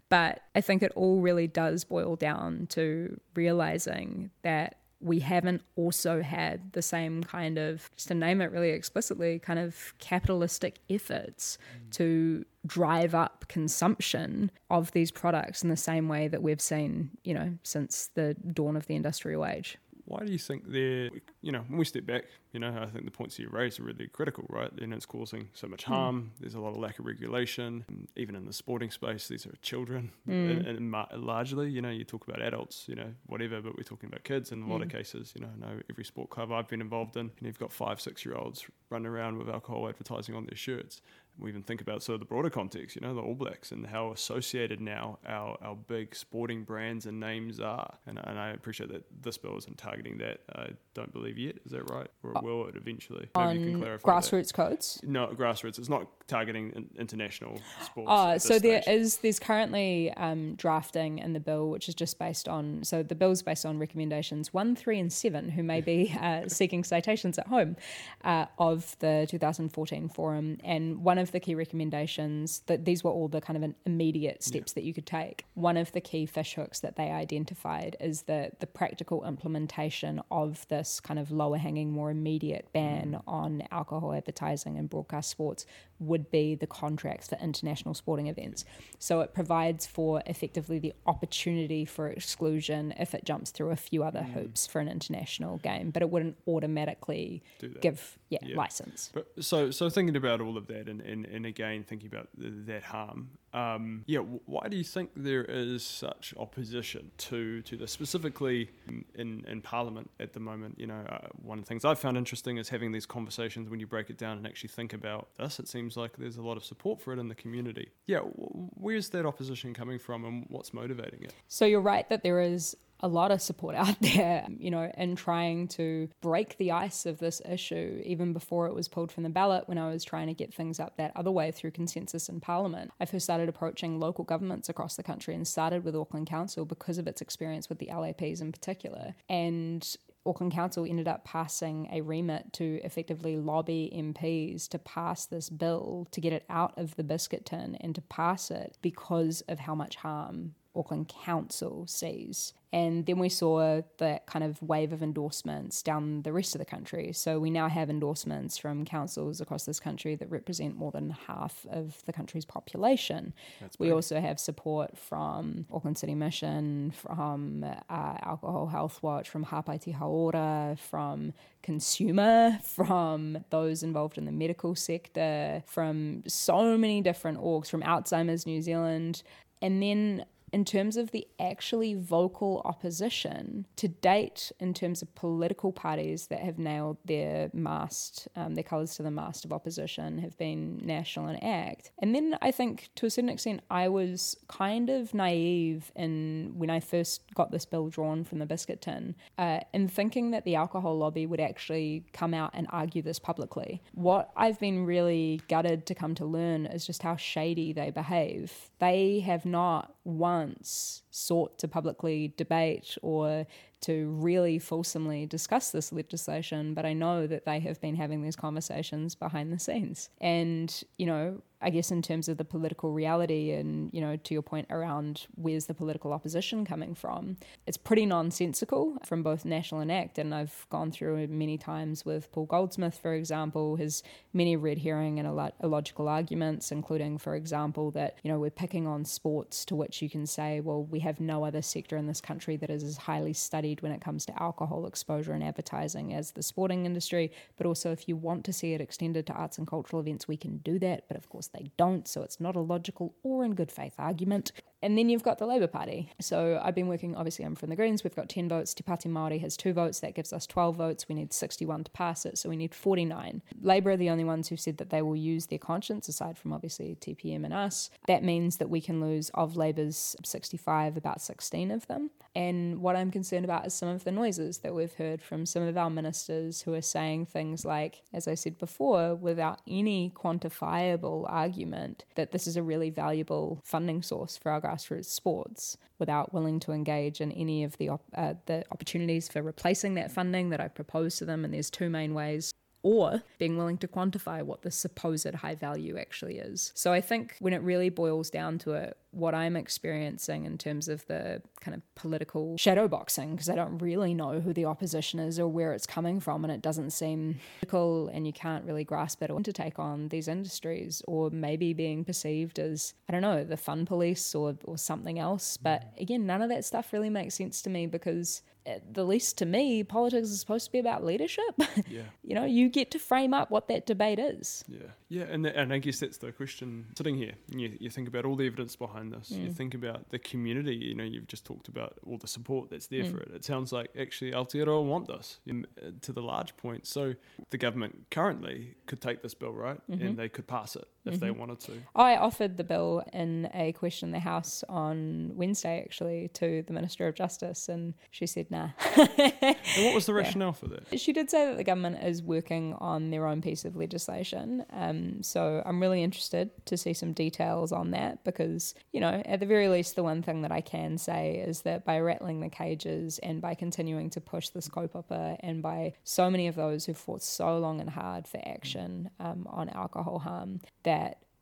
But 0.10 0.42
I 0.54 0.60
think 0.60 0.84
it 0.84 0.92
all 0.98 1.22
really 1.22 1.48
does 1.48 1.86
boil 1.86 2.18
down 2.18 2.68
to 2.72 3.18
realizing 3.36 4.32
that 4.42 4.81
we 5.02 5.20
haven't 5.20 5.62
also 5.76 6.22
had 6.22 6.74
the 6.74 6.82
same 6.82 7.24
kind 7.24 7.58
of, 7.58 7.90
just 7.96 8.08
to 8.10 8.14
name 8.14 8.42
it 8.42 8.52
really 8.52 8.70
explicitly, 8.70 9.40
kind 9.40 9.60
of 9.60 9.94
capitalistic 10.00 10.80
efforts 10.90 11.58
mm. 11.76 11.92
to 11.92 12.46
drive 12.66 13.16
up 13.16 13.46
consumption 13.48 14.52
of 14.70 14.92
these 14.92 15.12
products 15.12 15.64
in 15.64 15.70
the 15.70 15.78
same 15.78 16.08
way 16.08 16.28
that 16.28 16.44
we've 16.44 16.62
seen, 16.62 17.10
you 17.24 17.34
know, 17.34 17.54
since 17.64 18.10
the 18.14 18.36
dawn 18.54 18.76
of 18.76 18.86
the 18.88 18.96
industrial 18.96 19.46
age 19.46 19.78
why 20.12 20.26
do 20.26 20.32
you 20.32 20.38
think 20.38 20.64
they're, 20.68 21.10
you 21.42 21.54
know, 21.54 21.64
when 21.70 21.80
we 21.80 21.86
step 21.86 22.06
back, 22.06 22.26
you 22.52 22.60
know, 22.60 22.78
I 22.82 22.88
think 22.88 23.06
the 23.06 23.12
points 23.12 23.40
you 23.40 23.48
raise 23.50 23.80
are 23.80 23.84
really 23.84 24.08
critical, 24.08 24.46
right? 24.50 24.70
And 24.82 24.94
it's 24.94 25.06
causing 25.06 25.48
so 25.54 25.68
much 25.68 25.86
hmm. 25.86 25.94
harm. 25.94 26.22
Mm. 26.22 26.42
There's 26.42 26.54
a 26.54 26.60
lot 26.60 26.72
of 26.72 26.78
lack 26.78 27.00
of 27.00 27.06
regulation. 27.06 27.86
Even 28.18 28.36
in 28.36 28.46
the 28.46 28.52
sporting 28.52 28.92
space, 28.92 29.30
these 29.30 29.46
are 29.46 29.54
children, 29.62 30.12
mm. 30.28 30.68
and, 30.68 30.68
and, 30.68 31.24
largely, 31.24 31.70
you 31.70 31.82
know, 31.82 31.90
you 31.90 32.04
talk 32.04 32.28
about 32.28 32.42
adults, 32.42 32.90
you 32.90 32.96
know, 32.96 33.14
whatever, 33.26 33.62
but 33.62 33.78
we're 33.78 33.84
talking 33.84 34.10
about 34.10 34.26
kids 34.26 34.52
in 34.52 34.64
a 34.64 34.68
lot 34.68 34.82
of 34.82 34.92
hmm. 34.92 34.98
cases. 34.98 35.32
You 35.34 35.42
know, 35.42 35.50
I 35.56 35.60
know 35.60 35.80
every 35.90 36.04
sport 36.04 36.30
club 36.30 36.52
I've 36.52 36.68
been 36.68 36.82
involved 36.82 37.16
in, 37.16 37.28
know, 37.28 37.48
you've 37.48 37.60
got 37.60 37.72
five, 37.72 38.02
six 38.02 38.26
year 38.26 38.36
olds 38.36 38.66
running 38.90 39.08
around 39.08 39.38
with 39.38 39.48
alcohol 39.50 39.88
advertising 39.88 40.36
on 40.36 40.46
their 40.46 40.58
shirts 40.58 41.02
we 41.42 41.50
even 41.50 41.64
think 41.64 41.82
about 41.82 42.04
sort 42.04 42.16
of 42.16 42.20
the 42.20 42.26
broader 42.26 42.50
context, 42.50 42.96
you 42.96 43.02
know, 43.02 43.16
the 43.16 43.22
All 43.22 43.34
Blacks 43.34 43.72
and 43.72 43.88
how 43.88 44.12
associated 44.12 44.80
now 44.80 45.18
our, 45.26 45.58
our 45.62 45.76
big 45.76 46.16
sporting 46.16 46.64
brands 46.64 47.08
and 47.08 47.20
names 47.20 47.60
are. 47.60 47.98
And, 48.06 48.20
and 48.24 48.40
I 48.40 48.50
appreciate 48.50 48.92
that 48.92 49.04
this 49.22 49.38
bill 49.38 49.58
isn't 49.58 49.78
targeting 49.78 50.20
that. 50.20 50.42
I 50.56 50.70
don't 50.94 51.12
believe 51.12 51.38
yet. 51.38 51.58
Is 51.66 51.72
that 51.72 51.90
right? 51.90 52.08
Or 52.24 52.32
it 52.32 52.44
will 52.44 52.68
it 52.68 52.76
eventually? 52.76 53.28
Maybe 53.36 53.60
you 53.60 53.72
can 53.72 53.80
clarify 53.80 54.10
grassroots 54.10 54.48
that. 54.48 54.54
codes? 54.54 55.00
No, 55.04 55.28
grassroots. 55.28 55.80
It's 55.80 55.90
not 55.90 56.08
targeting 56.28 56.90
international 56.98 57.60
sports. 57.84 58.10
Oh, 58.12 58.38
so 58.38 58.60
there 58.60 58.82
is 58.88 59.18
there's 59.18 59.40
currently 59.40 60.14
um, 60.18 60.56
drafting 60.56 61.20
in 61.20 61.34
the 61.34 61.40
bill, 61.40 61.70
which 61.70 61.90
is 61.90 61.96
just 61.96 62.20
based 62.20 62.48
on 62.48 62.84
so 62.84 63.04
the 63.04 63.16
bill's 63.16 63.42
based 63.42 63.66
on 63.66 63.80
recommendations 63.80 64.54
one, 64.54 64.76
three, 64.76 65.00
and 65.00 65.12
seven, 65.12 65.50
who 65.50 65.64
may 65.64 65.82
be 65.82 66.16
uh, 66.22 66.48
seeking 66.48 66.84
citations 66.84 67.40
at 67.40 67.48
home 67.48 67.76
uh, 68.24 68.46
of 68.60 68.96
the 69.00 69.26
2014 69.30 70.10
forum, 70.10 70.58
and 70.64 71.04
one 71.04 71.18
of 71.18 71.31
the 71.32 71.40
key 71.40 71.56
recommendations 71.56 72.62
that 72.68 72.86
these 72.86 73.04
were 73.04 73.12
all 73.12 73.28
the 73.28 73.42
kind 73.42 73.64
of 73.64 73.74
immediate 73.86 74.44
steps 74.44 74.72
yeah. 74.72 74.82
that 74.82 74.84
you 74.84 74.94
could 74.94 75.06
take. 75.06 75.46
One 75.54 75.78
of 75.78 75.92
the 75.92 76.02
key 76.02 76.28
fishhooks 76.28 76.82
that 76.82 76.96
they 76.96 77.10
identified 77.10 77.96
is 78.00 78.24
that 78.24 78.60
the 78.60 78.68
practical 78.68 79.26
implementation 79.26 80.22
of 80.32 80.68
this 80.68 81.00
kind 81.00 81.20
of 81.20 81.32
lower 81.32 81.58
hanging, 81.58 81.92
more 81.92 82.12
immediate 82.12 82.68
ban 82.74 83.18
mm. 83.18 83.24
on 83.28 83.64
alcohol 83.72 84.14
advertising 84.14 84.78
and 84.78 84.90
broadcast 84.90 85.30
sports 85.30 85.66
would 86.00 86.32
be 86.32 86.56
the 86.56 86.68
contracts 86.68 87.28
for 87.28 87.38
international 87.42 87.94
sporting 87.94 88.28
events. 88.28 88.66
So 88.98 89.22
it 89.22 89.34
provides 89.34 89.86
for 89.86 90.24
effectively 90.26 90.80
the 90.80 90.94
opportunity 91.06 91.86
for 91.86 92.08
exclusion 92.08 92.94
if 92.98 93.14
it 93.14 93.24
jumps 93.24 93.52
through 93.52 93.70
a 93.70 93.76
few 93.76 94.04
other 94.04 94.22
mm. 94.22 94.34
hoops 94.34 94.66
for 94.68 94.80
an 94.80 94.88
international 94.88 95.58
game, 95.58 95.92
but 95.92 96.02
it 96.02 96.10
wouldn't 96.10 96.38
automatically 96.48 97.44
give 97.82 98.18
yeah, 98.30 98.40
yeah, 98.42 98.56
license. 98.56 99.12
But 99.14 99.28
so 99.40 99.72
so 99.72 99.90
thinking 99.90 100.16
about 100.16 100.42
all 100.42 100.58
of 100.58 100.68
that 100.68 100.88
and, 100.88 101.02
and, 101.12 101.26
and 101.26 101.46
again 101.46 101.84
thinking 101.84 102.08
about 102.08 102.30
that 102.38 102.84
harm. 102.84 103.32
Um, 103.54 104.04
yeah, 104.06 104.20
why 104.20 104.68
do 104.70 104.78
you 104.78 104.84
think 104.84 105.12
there 105.16 105.44
is 105.44 105.84
such 105.84 106.34
opposition 106.38 107.12
to 107.18 107.62
to 107.64 107.76
this 107.76 107.92
specifically 107.92 108.70
in, 109.16 109.44
in 109.46 109.62
Parliament 109.62 110.10
at 110.20 110.34
the 110.34 110.40
moment? 110.40 110.80
You 110.80 110.88
know, 110.88 111.04
uh, 111.10 111.28
one 111.42 111.60
of 111.60 111.66
the 111.66 111.68
things 111.68 111.84
I've 111.84 112.00
found 112.00 112.18
interesting 112.18 112.58
is 112.58 112.70
having 112.70 112.92
these 112.92 113.06
conversations 113.06 113.70
when 113.70 113.80
you 113.80 113.88
break 113.88 114.10
it 114.10 114.18
down 114.18 114.38
and 114.38 114.48
actually 114.48 114.70
think 114.70 114.94
about 114.94 115.30
this. 115.38 115.60
It 115.60 115.68
seems 115.68 115.98
like 115.98 116.16
there's 116.18 116.38
a 116.38 116.42
lot 116.42 116.56
of 116.56 116.64
support 116.64 117.02
for 117.02 117.12
it 117.14 117.20
in 117.20 117.28
the 117.28 117.36
community. 117.36 117.90
Yeah, 118.08 118.20
where's 118.20 119.10
that 119.10 119.26
opposition 119.26 119.74
coming 119.74 120.00
from, 120.00 120.24
and 120.24 120.46
what's 120.48 120.74
motivating 120.74 121.24
it? 121.24 121.34
So 121.48 121.66
you're 121.66 121.82
right 121.82 122.08
that 122.10 122.24
there 122.24 122.40
is 122.42 122.76
a 123.02 123.08
lot 123.08 123.32
of 123.32 123.42
support 123.42 123.76
out 123.82 124.00
there, 124.02 124.46
you 124.58 124.72
know, 124.72 124.92
in 124.98 125.16
trying 125.16 125.68
to 125.70 126.10
break 126.22 126.58
the 126.58 126.72
ice 126.72 127.06
of 127.06 127.20
this 127.20 127.42
issue, 127.48 128.02
even 128.06 128.34
before 128.34 128.68
it 128.68 128.76
was 128.76 128.88
pulled 128.88 129.12
from 129.12 129.24
the 129.24 129.30
ballot, 129.30 129.68
when 129.68 129.78
I 129.78 129.90
was 129.90 130.04
trying 130.04 130.28
to 130.28 130.34
get 130.34 130.54
things 130.54 130.80
up 130.80 130.98
that 130.98 131.12
other 131.16 131.32
way 131.32 131.52
through 131.52 131.72
consensus 131.72 132.30
in 132.30 132.40
Parliament. 132.40 132.92
I 133.00 133.06
first 133.06 133.26
started 133.26 133.50
approaching 133.50 134.00
local 134.00 134.24
governments 134.24 134.70
across 134.70 134.96
the 134.96 135.04
country 135.04 135.36
and 135.36 135.48
started 135.48 135.84
with 135.84 135.96
Auckland 135.96 136.28
Council 136.28 136.66
because 136.66 136.98
of 136.98 137.08
its 137.08 137.22
experience 137.22 137.70
with 137.70 137.80
the 137.80 137.90
LAPs 137.94 138.42
in 138.42 138.52
particular. 138.52 139.16
And 139.30 139.88
Auckland 140.26 140.54
Council 140.54 140.86
ended 140.86 141.08
up 141.08 141.26
passing 141.26 141.90
a 141.92 142.02
remit 142.02 142.54
to 142.54 142.80
effectively 142.84 143.38
lobby 143.38 143.92
MPs 143.96 144.68
to 144.70 144.78
pass 144.78 145.26
this 145.26 145.50
bill 145.50 146.08
to 146.12 146.22
get 146.22 146.34
it 146.34 146.46
out 146.50 146.78
of 146.78 146.96
the 146.96 147.04
biscuit 147.04 147.46
tin 147.46 147.76
and 147.76 147.96
to 147.96 148.02
pass 148.02 148.52
it 148.52 148.78
because 148.82 149.42
of 149.48 149.60
how 149.60 149.74
much 149.74 149.96
harm 149.98 150.54
Auckland 150.76 151.08
Council 151.08 151.86
sees. 151.88 152.54
And 152.74 153.06
then 153.06 153.20
we 153.20 153.28
saw 153.28 153.82
that 153.98 154.26
kind 154.28 154.46
of 154.46 154.62
wave 154.62 154.94
of 154.94 155.04
endorsements 155.04 155.84
down 155.84 156.22
the 156.22 156.32
rest 156.32 156.56
of 156.56 156.60
the 156.60 156.66
country. 156.66 157.12
So 157.12 157.38
we 157.38 157.50
now 157.50 157.68
have 157.68 157.90
endorsements 157.90 158.58
from 158.58 158.86
councils 158.86 159.42
across 159.42 159.66
this 159.66 159.80
country 159.80 160.16
that 160.16 160.32
represent 160.32 160.78
more 160.78 160.92
than 160.92 161.10
half 161.28 161.66
of 161.70 162.02
the 162.06 162.14
country's 162.14 162.46
population. 162.46 163.34
That's 163.60 163.78
we 163.78 163.92
also 163.92 164.22
have 164.22 164.40
support 164.40 164.98
from 164.98 165.66
Auckland 165.70 165.98
City 165.98 166.16
Mission, 166.16 166.92
from 166.92 167.66
uh, 167.66 167.76
Alcohol 167.90 168.68
Health 168.68 169.04
Watch, 169.04 169.28
from 169.28 169.44
Hapai 169.44 169.82
Te 169.82 169.92
Hauora, 169.92 170.80
from 170.80 171.34
consumer, 171.64 172.58
from 172.64 173.44
those 173.50 173.84
involved 173.84 174.18
in 174.18 174.24
the 174.24 174.32
medical 174.32 174.76
sector, 174.76 175.62
from 175.68 176.24
so 176.26 176.78
many 176.78 177.02
different 177.02 177.38
orgs, 177.40 177.70
from 177.70 177.82
Alzheimer's 177.82 178.46
New 178.46 178.62
Zealand. 178.62 179.24
And 179.62 179.84
then 179.84 180.26
in 180.54 180.66
terms 180.66 180.98
of 180.98 181.12
the 181.12 181.28
actually 181.40 181.94
vocal 181.94 182.62
opposition 182.66 183.66
to 183.78 183.88
date, 183.88 184.52
in 184.60 184.74
terms 184.74 185.02
of 185.02 185.14
political 185.16 185.72
parties 185.72 186.28
that 186.28 186.40
have 186.40 186.60
nailed 186.60 186.98
their 187.06 187.50
mast, 187.54 188.28
um, 188.36 188.56
their 188.56 188.64
colours 188.64 188.96
to 188.96 189.04
the 189.04 189.12
mast 189.12 189.46
of 189.46 189.54
opposition, 189.54 190.18
have 190.18 190.38
been 190.38 190.80
National 190.84 191.28
and 191.28 191.42
ACT. 191.44 191.92
And 192.00 192.14
then 192.14 192.38
I 192.42 192.52
think 192.52 192.90
to 192.96 193.06
a 193.06 193.10
certain 193.10 193.30
extent, 193.30 193.62
I 193.70 193.88
was 193.88 194.36
kind 194.48 194.90
of 194.90 195.14
naive 195.14 195.92
in 195.96 196.54
when 196.56 196.70
I 196.70 196.80
first 196.80 197.34
got 197.34 197.52
this 197.52 197.66
bill 197.66 197.90
drawn 197.90 198.24
from 198.24 198.40
the 198.40 198.46
biscuit 198.46 198.82
tin, 198.82 199.16
uh, 199.38 199.62
in 199.74 199.88
thinking 199.88 200.32
that 200.32 200.44
the 200.44 200.56
alcohol 200.56 200.98
lobby 200.98 201.26
would 201.26 201.40
actually 201.40 202.06
come 202.14 202.34
out 202.34 202.52
and 202.54 202.68
argue 202.70 203.02
this 203.02 203.20
publicly. 203.20 203.82
What 203.94 204.32
I've 204.36 204.60
been 204.60 204.86
really 204.86 205.42
gutted 205.48 205.86
to 205.86 205.96
come 205.96 206.16
to 206.16 206.26
learn 206.26 206.66
is 206.66 206.86
just 206.86 207.04
how 207.04 207.16
shady 207.16 207.74
they 207.74 207.90
behave. 207.90 208.70
They 208.80 209.20
have 209.22 209.46
not 209.46 209.96
once 210.04 211.04
sought 211.12 211.58
to 211.60 211.68
publicly 211.68 212.34
debate 212.38 212.98
or 213.02 213.46
to 213.82 214.10
really 214.10 214.60
fulsomely 214.60 215.26
discuss 215.26 215.72
this 215.72 215.92
legislation, 215.92 216.74
but 216.74 216.86
I 216.86 216.94
know 216.94 217.28
that 217.28 217.46
they 217.46 217.60
have 217.60 217.82
been 217.82 217.96
having 217.96 218.22
these 218.22 218.36
conversations 218.36 219.16
behind 219.16 219.52
the 219.52 219.60
scenes. 219.60 220.10
And, 220.20 220.84
you 220.98 221.06
know, 221.06 221.42
I 221.62 221.70
guess 221.70 221.92
in 221.92 222.02
terms 222.02 222.28
of 222.28 222.38
the 222.38 222.46
political 222.46 222.92
reality 222.92 223.52
and, 223.52 223.90
you 223.94 224.02
know, 224.02 224.16
to 224.16 224.34
your 224.34 224.42
point 224.42 224.68
around 224.70 225.28
where's 225.36 225.68
the 225.68 225.74
political 225.74 226.12
opposition 226.12 226.66
coming 226.66 226.96
from, 226.96 227.38
it's 227.68 227.78
pretty 227.78 228.06
nonsensical 228.06 228.98
from 229.06 229.22
both 229.22 229.46
National 229.46 229.82
and 229.82 229.92
ACT. 229.92 230.18
And 230.18 230.34
I've 230.34 230.66
gone 230.70 230.92
through 230.92 231.18
it 231.18 231.30
many 231.30 231.58
times 231.58 232.04
with 232.06 232.32
Paul 232.32 232.46
Goldsmith, 232.46 232.98
for 233.02 233.14
example, 233.14 233.76
his 233.76 234.02
many 234.34 234.56
red 234.56 234.80
herring 234.80 235.20
and 235.20 235.54
illogical 235.62 236.08
arguments, 236.08 236.72
including, 236.72 237.18
for 237.18 237.36
example, 237.36 237.92
that, 237.92 238.18
you 238.24 238.32
know, 238.32 238.40
we're 238.40 238.50
picking 238.50 238.88
on 238.88 239.06
sports 239.06 239.64
to 239.66 239.76
which 239.76 240.02
you 240.02 240.10
can 240.10 240.26
say, 240.26 240.60
well, 240.60 240.84
we 240.84 241.00
have 241.00 241.20
no 241.20 241.46
other 241.46 241.62
sector 241.62 241.98
in 241.98 242.08
this 242.08 242.22
country 242.22 242.58
that 242.58 242.70
is 242.70 242.84
as 242.84 242.98
highly 242.98 243.34
studied 243.34 243.82
when 243.82 243.92
it 243.92 244.02
comes 244.02 244.26
to 244.26 244.42
alcohol 244.42 244.86
exposure 244.86 245.34
and 245.34 245.44
advertising 245.44 246.14
as 246.14 246.32
the 246.32 246.44
sporting 246.44 246.86
industry. 246.86 247.32
But 247.58 247.68
also, 247.68 247.92
if 247.92 248.08
you 248.08 248.16
want 248.16 248.46
to 248.46 248.54
see 248.54 248.74
it 248.74 248.82
extended 248.82 249.28
to 249.28 249.34
arts 249.34 249.58
and 249.58 249.68
cultural 249.68 250.02
events, 250.02 250.28
we 250.28 250.38
can 250.38 250.58
do 250.58 250.80
that. 250.80 251.08
But 251.08 251.18
of 251.18 251.30
course, 251.30 251.50
they 251.54 251.72
don't, 251.78 252.08
so 252.08 252.22
it's 252.22 252.40
not 252.40 252.56
a 252.56 252.62
logical 252.62 253.16
or 253.24 253.44
in 253.44 253.56
good 253.56 253.72
faith 253.72 253.96
argument. 253.98 254.52
And 254.82 254.98
then 254.98 255.10
you've 255.10 255.24
got 255.24 255.38
the 255.38 255.46
Labour 255.46 255.68
Party. 255.68 256.12
So 256.20 256.60
I've 256.64 256.76
been 256.76 256.88
working, 256.88 257.16
obviously, 257.16 257.46
I'm 257.46 257.56
from 257.56 257.70
the 257.70 257.76
Greens. 257.76 258.04
We've 258.04 258.16
got 258.16 258.30
10 258.30 258.50
votes. 258.50 258.74
Te 258.74 258.84
Pāti 258.84 259.08
Māori 259.08 259.40
has 259.42 259.56
two 259.56 259.74
votes. 259.74 260.00
That 260.00 260.16
gives 260.16 260.34
us 260.34 260.48
12 260.48 260.76
votes. 260.76 261.08
We 261.08 261.16
need 261.16 261.34
61 261.34 261.84
to 261.86 261.92
pass 261.92 262.26
it. 262.26 262.38
So 262.38 262.50
we 262.50 262.58
need 262.58 262.74
49. 262.74 263.42
Labour 263.62 263.92
are 263.92 263.98
the 263.98 264.10
only 264.10 264.24
ones 264.24 264.48
who've 264.48 264.60
said 264.60 264.78
that 264.78 264.90
they 264.90 265.02
will 265.02 265.16
use 265.16 265.48
their 265.48 265.60
conscience, 265.60 266.08
aside 266.08 266.38
from 266.38 266.54
obviously 266.54 266.96
TPM 267.00 267.46
and 267.46 267.54
us. 267.54 267.90
That 268.08 268.24
means 268.24 268.58
that 268.58 268.70
we 268.70 268.82
can 268.82 269.02
lose 269.02 269.30
of 269.34 269.56
Labour's 269.56 270.16
65, 270.24 270.98
about 270.98 271.22
16 271.22 271.72
of 271.72 271.88
them. 271.88 272.10
And 272.34 272.82
what 272.82 272.96
I'm 272.96 273.12
concerned 273.12 273.46
about 273.46 273.68
is 273.68 273.74
some 273.74 273.90
of 273.90 274.04
the 274.04 274.12
noises 274.12 274.60
that 274.60 274.74
we've 274.74 274.94
heard 274.94 275.22
from 275.22 275.46
some 275.46 275.64
of 275.64 275.78
our 275.78 275.90
ministers 275.90 276.62
who 276.62 276.74
are 276.74 276.82
saying 276.82 277.26
things 277.26 277.66
like, 277.66 278.04
as 278.14 278.28
I 278.28 278.36
said 278.36 278.58
before, 278.58 279.16
without 279.16 279.60
any 279.68 280.14
quantifiable 280.16 281.26
argument, 281.28 282.06
that 282.16 282.32
this 282.32 282.48
is 282.48 282.56
a 282.56 282.64
really 282.64 282.90
valuable 282.90 283.60
funding 283.64 284.02
source 284.02 284.38
for 284.38 284.50
our 284.52 284.62
grassroots 284.72 285.06
sports 285.06 285.78
without 286.00 286.34
willing 286.34 286.60
to 286.62 286.72
engage 286.72 287.22
in 287.22 287.32
any 287.32 287.64
of 287.64 287.78
the, 287.78 287.90
op- 287.90 288.04
uh, 288.16 288.34
the 288.46 288.64
opportunities 288.72 289.28
for 289.28 289.42
replacing 289.42 289.96
that 289.96 290.12
funding 290.12 290.50
that 290.50 290.60
I've 290.60 290.76
proposed 290.76 291.18
to 291.20 291.26
them. 291.26 291.46
And 291.46 291.54
there's 291.54 291.70
two 291.70 291.90
main 291.90 292.14
ways 292.14 292.52
or 292.84 293.22
being 293.38 293.58
willing 293.58 293.78
to 293.78 293.88
quantify 293.88 294.42
what 294.44 294.64
the 294.64 294.72
supposed 294.72 295.34
high 295.36 295.56
value 295.56 295.98
actually 295.98 296.38
is. 296.38 296.72
So 296.76 296.92
I 296.92 297.02
think 297.02 297.36
when 297.40 297.54
it 297.54 297.62
really 297.62 297.90
boils 297.90 298.30
down 298.30 298.58
to 298.60 298.72
it, 298.74 298.98
what 299.12 299.36
I'm 299.36 299.56
experiencing 299.56 300.46
in 300.46 300.58
terms 300.58 300.88
of 300.88 301.06
the 301.08 301.42
kind 301.60 301.76
of 301.76 301.96
political 301.96 302.58
shadow 302.58 302.88
boxing, 302.88 303.32
because 303.32 303.50
I 303.50 303.56
don't 303.56 303.78
really 303.80 304.14
know 304.14 304.40
who 304.40 304.54
the 304.54 304.66
opposition 304.66 305.20
is 305.20 305.40
or 305.40 305.48
where 305.48 305.74
it's 305.74 305.86
coming 305.86 306.20
from, 306.20 306.44
and 306.44 306.52
it 306.52 306.62
doesn't 306.62 306.92
seem 306.92 307.40
political, 307.60 308.08
and 308.08 308.26
you 308.26 308.34
can't 308.34 308.66
really 308.66 308.84
grasp 308.84 309.22
it 309.22 309.30
or 309.30 309.42
to 309.42 309.54
take 309.54 309.80
on 309.80 310.08
these 310.10 310.28
industries, 310.28 311.02
or 311.08 311.30
maybe 311.30 311.74
being 311.74 312.04
perceived 312.04 312.60
as, 312.60 312.94
I 313.10 313.12
don't 313.12 313.22
know, 313.22 313.44
the 313.44 313.58
fun 313.58 313.86
police 313.86 314.34
or, 314.34 314.58
or 314.64 314.78
something 314.78 315.20
else. 315.20 315.58
Mm. 315.58 315.64
But 315.64 315.94
again, 316.00 316.26
none 316.26 316.42
of 316.42 316.50
that 316.50 316.66
stuff 316.66 316.94
really 316.94 317.10
makes 317.10 317.36
sense 317.36 317.62
to 317.64 317.70
me 317.70 317.88
because 317.88 318.42
at 318.66 318.94
the 318.94 319.04
least 319.04 319.38
to 319.40 319.46
me, 319.46 319.84
politics 319.84 320.30
is 320.30 320.40
supposed 320.40 320.66
to 320.66 320.72
be 320.72 320.80
about 320.80 321.04
leadership. 321.04 321.44
Yeah. 321.88 322.04
you 322.24 322.36
know, 322.36 322.46
you 322.46 322.70
get 322.70 322.92
to 322.92 323.00
frame 323.00 323.34
up 323.34 323.50
what 323.50 323.68
that 323.68 323.86
debate 323.86 324.20
is. 324.20 324.64
Yeah. 324.68 324.80
Yeah. 325.10 325.24
And, 325.24 325.46
and 325.46 325.74
I 325.74 325.80
guess 325.80 326.00
that's 326.00 326.18
the 326.18 326.32
question 326.32 326.86
sitting 326.96 327.16
here. 327.16 327.34
You, 327.50 327.76
you 327.80 327.90
think 327.90 328.08
about 328.08 328.24
all 328.24 328.36
the 328.36 328.46
evidence 328.46 328.76
behind 328.76 329.01
this, 329.10 329.32
mm. 329.32 329.46
you 329.46 329.52
think 329.52 329.74
about 329.74 330.10
the 330.10 330.20
community, 330.20 330.76
you 330.76 330.96
know, 330.96 331.04
you've 331.04 331.28
just 331.28 331.46
talked 331.46 331.68
about 331.68 331.98
all 332.06 332.18
the 332.18 332.28
support 332.28 332.70
that's 332.70 332.88
there 332.88 333.04
mm. 333.04 333.12
for 333.12 333.20
it. 333.20 333.32
It 333.34 333.46
sounds 333.46 333.72
like 333.72 333.90
actually 334.00 334.32
Aotearoa 334.32 334.86
want 334.86 335.08
this 335.08 335.40
in, 335.46 335.66
uh, 335.82 335.92
to 336.02 336.14
the 336.14 336.22
large 336.22 336.56
point. 336.58 336.86
So 336.86 337.16
the 337.50 337.58
government 337.58 338.06
currently 338.12 338.76
could 338.86 339.02
take 339.02 339.22
this 339.22 339.34
bill, 339.34 339.54
right? 339.54 339.80
Mm-hmm. 339.90 340.06
And 340.06 340.18
they 340.18 340.30
could 340.30 340.48
pass 340.48 340.76
it 340.76 340.88
if 341.06 341.16
mm-hmm. 341.16 341.26
they 341.26 341.32
wanted 341.32 341.60
to. 341.62 341.74
I 341.96 342.18
offered 342.18 342.58
the 342.58 342.64
bill 342.64 343.04
in 343.14 343.50
a 343.54 343.72
question 343.74 344.10
in 344.10 344.14
the 344.14 344.20
House 344.20 344.64
on 344.70 345.32
Wednesday, 345.36 345.82
actually, 345.84 346.30
to 346.36 346.64
the 346.68 346.74
Minister 346.74 347.08
of 347.08 347.16
Justice, 347.16 347.70
and 347.70 347.94
she 348.12 348.28
said, 348.28 348.52
nah. 348.52 348.70
and 348.98 349.86
what 349.86 349.96
was 349.96 350.06
the 350.06 350.14
rationale 350.14 350.50
yeah. 350.50 350.54
for 350.54 350.68
that? 350.68 351.00
She 351.00 351.14
did 351.14 351.30
say 351.30 351.48
that 351.48 351.58
the 351.58 351.64
government 351.64 352.04
is 352.04 352.22
working 352.22 352.76
on 352.80 353.10
their 353.10 353.26
own 353.26 353.42
piece 353.42 353.66
of 353.66 353.76
legislation. 353.76 354.64
Um, 354.72 355.24
so 355.24 355.64
I'm 355.66 355.82
really 355.82 356.04
interested 356.04 356.52
to 356.66 356.78
see 356.78 356.94
some 356.94 357.14
details 357.14 357.72
on 357.72 357.92
that 357.92 358.24
because, 358.24 358.76
you 358.92 359.00
know, 359.00 359.22
at 359.26 359.40
the 359.40 359.46
very 359.46 359.70
least, 359.70 359.96
the 359.96 360.04
one 360.04 360.22
thing 360.22 360.42
that 360.44 360.52
I 360.52 360.62
can 360.62 360.98
say 360.98 361.44
is 361.46 361.62
that 361.62 361.86
by 361.86 362.00
rattling 362.00 362.42
the 362.42 362.50
cages 362.50 363.20
and 363.20 363.42
by 363.42 363.56
continuing 363.56 364.10
to 364.12 364.22
push 364.22 364.50
this 364.50 364.68
kaupapa 364.68 365.38
and 365.40 365.62
by 365.62 365.94
so 366.04 366.30
many 366.30 366.48
of 366.48 366.56
those 366.56 366.86
who 366.86 366.94
fought 366.94 367.24
so 367.24 367.58
long 367.58 367.80
and 367.80 367.90
hard 367.90 368.28
for 368.28 368.40
action 368.46 369.10
um, 369.20 369.48
on 369.50 369.70
alcohol 369.70 370.20
harm, 370.20 370.62
that 370.84 370.91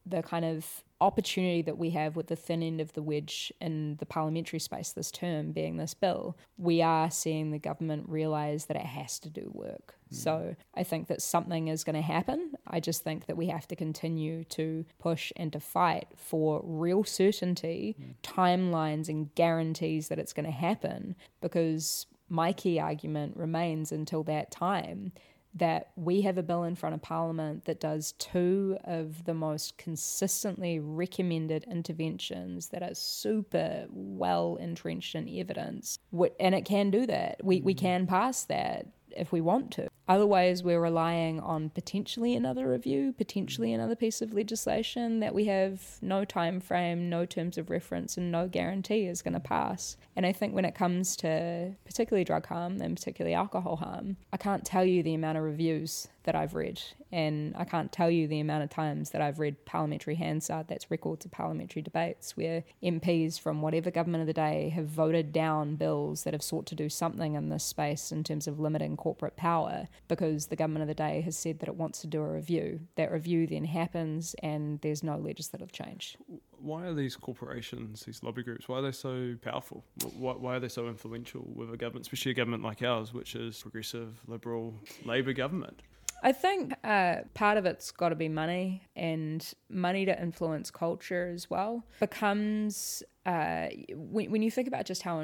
the 0.06 0.24
kind 0.24 0.46
of 0.46 0.84
opportunity 1.02 1.62
that 1.62 1.78
we 1.78 1.92
have 1.92 2.16
with 2.16 2.28
the 2.28 2.36
thin 2.36 2.62
end 2.62 2.82
of 2.82 2.92
the 2.94 3.02
wedge 3.02 3.54
in 3.62 3.96
the 4.00 4.06
parliamentary 4.06 4.60
space 4.60 4.92
this 4.92 5.12
term 5.12 5.52
being 5.52 5.78
this 5.78 5.94
bill, 5.94 6.38
we 6.58 6.82
are 6.82 7.10
seeing 7.10 7.52
the 7.52 7.60
government 7.60 8.08
realise 8.10 8.66
that 8.66 8.76
it 8.76 8.86
has 8.86 9.18
to 9.20 9.30
do 9.30 9.50
work. 9.54 9.96
Mm. 10.12 10.18
So 10.18 10.56
I 10.76 10.84
think 10.84 11.08
that 11.08 11.22
something 11.22 11.70
is 11.70 11.84
going 11.84 11.96
to 11.96 12.02
happen. 12.02 12.54
I 12.68 12.80
just 12.80 13.04
think 13.04 13.28
that 13.28 13.38
we 13.38 13.48
have 13.48 13.68
to 13.70 13.76
continue 13.76 14.44
to 14.46 14.86
push 15.00 15.32
and 15.38 15.54
to 15.54 15.60
fight 15.60 16.08
for 16.16 16.62
real 16.64 17.04
certainty, 17.04 17.96
mm. 18.00 18.16
timelines, 18.22 19.08
and 19.08 19.34
guarantees 19.36 20.10
that 20.10 20.20
it's 20.20 20.34
going 20.34 20.46
to 20.46 20.52
happen 20.52 21.16
because 21.40 22.08
my 22.28 22.52
key 22.52 22.80
argument 22.80 23.36
remains 23.38 23.92
until 23.92 24.24
that 24.24 24.52
time 24.52 25.12
that 25.56 25.90
we 25.96 26.22
have 26.22 26.38
a 26.38 26.44
bill 26.44 26.64
in 26.64 26.76
front 26.76 26.96
of 26.96 27.02
Parliament 27.02 27.66
that 27.66 27.80
does 27.80 28.14
two 28.14 28.78
of 28.84 29.26
the 29.26 29.34
most 29.34 29.78
consistently 29.78 30.80
recommended 30.80 31.66
interventions 31.70 32.70
that 32.70 32.84
are 32.84 32.94
super 32.94 33.88
well 33.90 34.58
entrenched 34.58 35.16
in 35.16 35.28
evidence. 35.28 35.98
And 36.40 36.54
it 36.54 36.66
can 36.66 36.92
do 36.92 37.06
that. 37.08 37.44
We, 37.44 37.62
we 37.62 37.74
mm. 37.74 37.80
can 37.80 38.08
pass 38.08 38.44
that 38.46 38.88
if 39.12 39.32
we 39.32 39.42
want 39.42 39.72
to. 39.72 39.89
Otherwise, 40.10 40.64
we're 40.64 40.82
relying 40.82 41.40
on 41.40 41.70
potentially 41.70 42.36
another 42.36 42.68
review, 42.68 43.14
potentially 43.16 43.72
another 43.72 43.96
piece 43.96 44.24
of 44.24 44.34
legislation 44.34 45.20
that 45.20 45.36
we 45.36 45.46
have 45.46 46.00
no 46.02 46.26
time 46.26 46.60
frame, 46.60 47.12
no 47.12 47.28
terms 47.28 47.60
of 47.60 47.70
reference, 47.70 48.18
and 48.18 48.32
no 48.32 48.48
guarantee 48.48 49.06
is 49.06 49.22
going 49.22 49.36
to 49.36 49.40
pass. 49.40 49.98
And 50.16 50.26
I 50.26 50.32
think 50.34 50.56
when 50.56 50.66
it 50.66 50.74
comes 50.74 51.16
to 51.18 51.76
particularly 51.86 52.24
drug 52.24 52.48
harm 52.48 52.82
and 52.82 52.98
particularly 52.98 53.36
alcohol 53.36 53.76
harm, 53.76 54.18
I 54.34 54.38
can't 54.38 54.66
tell 54.66 54.84
you 54.84 55.04
the 55.04 55.14
amount 55.14 55.38
of 55.38 55.44
reviews 55.44 56.08
that 56.30 56.36
I've 56.36 56.54
read, 56.54 56.80
and 57.12 57.56
I 57.58 57.64
can't 57.64 57.92
tell 57.92 58.12
you 58.12 58.28
the 58.28 58.40
amount 58.40 58.64
of 58.64 58.70
times 58.70 59.10
that 59.10 59.20
I've 59.20 59.40
read 59.40 59.66
parliamentary 59.66 60.14
Hansard, 60.14 60.68
that's 60.68 60.92
records 60.92 61.26
of 61.26 61.32
parliamentary 61.32 61.82
debates, 61.82 62.38
where 62.38 62.64
MPs 62.84 63.40
from 63.40 63.64
whatever 63.64 63.90
government 63.90 64.22
of 64.22 64.28
the 64.28 64.34
day 64.34 64.70
have 64.70 64.86
voted 64.86 65.34
down 65.34 65.76
bills 65.76 66.26
that 66.26 66.36
have 66.36 66.44
sought 66.44 66.68
to 66.68 66.76
do 66.76 66.88
something 66.88 67.34
in 67.34 67.50
this 67.50 67.64
space 67.64 68.12
in 68.12 68.24
terms 68.24 68.48
of 68.48 68.60
limiting 68.60 68.96
corporate 68.96 69.38
power 69.38 69.88
because 70.08 70.46
the 70.46 70.56
government 70.56 70.84
of 70.84 70.88
the 70.88 70.94
day 70.94 71.22
has 71.22 71.36
said 71.36 71.58
that 71.62 71.68
it 71.68 71.74
wants 71.74 72.00
to 72.02 72.08
do 72.08 72.22
a 72.22 72.32
review. 72.32 72.80
That 72.96 73.12
review 73.12 73.48
then 73.48 73.66
happens, 73.66 74.36
and 74.44 74.80
there's 74.82 75.02
no 75.02 75.18
legislative 75.18 75.72
change. 75.72 76.16
Why 76.60 76.86
are 76.86 76.94
these 76.94 77.16
corporations, 77.16 78.04
these 78.04 78.22
lobby 78.22 78.44
groups, 78.44 78.70
why 78.70 78.78
are 78.78 78.82
they 78.84 78.92
so 78.92 79.34
powerful? 79.42 79.84
Why, 80.16 80.34
why 80.34 80.58
are 80.58 80.60
they 80.60 80.70
so 80.70 80.90
influential 80.90 81.50
with 81.56 81.74
a 81.74 81.78
government, 81.78 82.06
especially 82.06 82.34
a 82.34 82.36
government 82.36 82.62
like 82.62 82.84
ours, 82.84 83.16
which 83.16 83.34
is 83.34 83.60
progressive, 83.64 84.20
liberal, 84.28 84.76
Labour 85.06 85.34
government? 85.34 85.82
I 86.22 86.32
think 86.32 86.74
uh, 86.84 87.18
part 87.34 87.58
of 87.58 87.66
it's 87.66 87.92
got 87.92 88.10
to 88.10 88.16
be 88.16 88.30
money 88.30 88.84
and 88.96 89.46
money 89.70 90.06
to 90.06 90.22
influence 90.22 90.70
culture 90.70 91.32
as 91.34 91.50
well 91.50 91.84
becomes 92.00 93.04
uh, 93.30 93.70
when, 93.94 94.32
when 94.32 94.42
you 94.42 94.50
think 94.50 94.68
about 94.68 94.88
just 94.88 95.04
how 95.04 95.20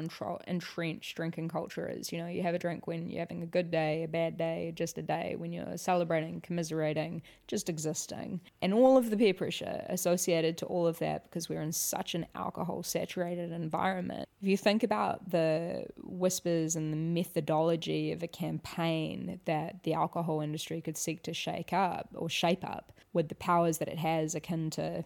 entrenched 0.46 1.16
drinking 1.16 1.48
culture 1.48 1.88
is, 1.88 2.12
you 2.12 2.18
know, 2.18 2.28
you 2.28 2.40
have 2.40 2.54
a 2.54 2.58
drink 2.58 2.86
when 2.86 3.10
you're 3.10 3.18
having 3.18 3.42
a 3.42 3.46
good 3.46 3.68
day, 3.68 4.04
a 4.04 4.08
bad 4.08 4.38
day, 4.38 4.70
just 4.76 4.96
a 4.96 5.02
day, 5.02 5.34
when 5.36 5.52
you're 5.52 5.76
celebrating, 5.76 6.40
commiserating, 6.40 7.20
just 7.48 7.68
existing. 7.68 8.40
And 8.62 8.72
all 8.72 8.96
of 8.96 9.10
the 9.10 9.16
peer 9.16 9.34
pressure 9.34 9.84
associated 9.88 10.56
to 10.58 10.66
all 10.66 10.86
of 10.86 11.00
that 11.00 11.24
because 11.24 11.48
we're 11.48 11.62
in 11.62 11.72
such 11.72 12.14
an 12.14 12.26
alcohol 12.36 12.84
saturated 12.84 13.50
environment. 13.50 14.28
If 14.40 14.46
you 14.46 14.56
think 14.56 14.84
about 14.84 15.28
the 15.28 15.86
whispers 15.96 16.76
and 16.76 16.92
the 16.92 16.96
methodology 16.96 18.12
of 18.12 18.22
a 18.22 18.28
campaign 18.28 19.40
that 19.46 19.82
the 19.82 19.94
alcohol 19.94 20.42
industry 20.42 20.80
could 20.80 20.96
seek 20.96 21.24
to 21.24 21.34
shake 21.34 21.72
up 21.72 22.10
or 22.14 22.28
shape 22.28 22.64
up 22.64 22.92
with 23.12 23.28
the 23.28 23.34
powers 23.34 23.78
that 23.78 23.88
it 23.88 23.98
has 23.98 24.36
akin 24.36 24.70
to 24.70 25.04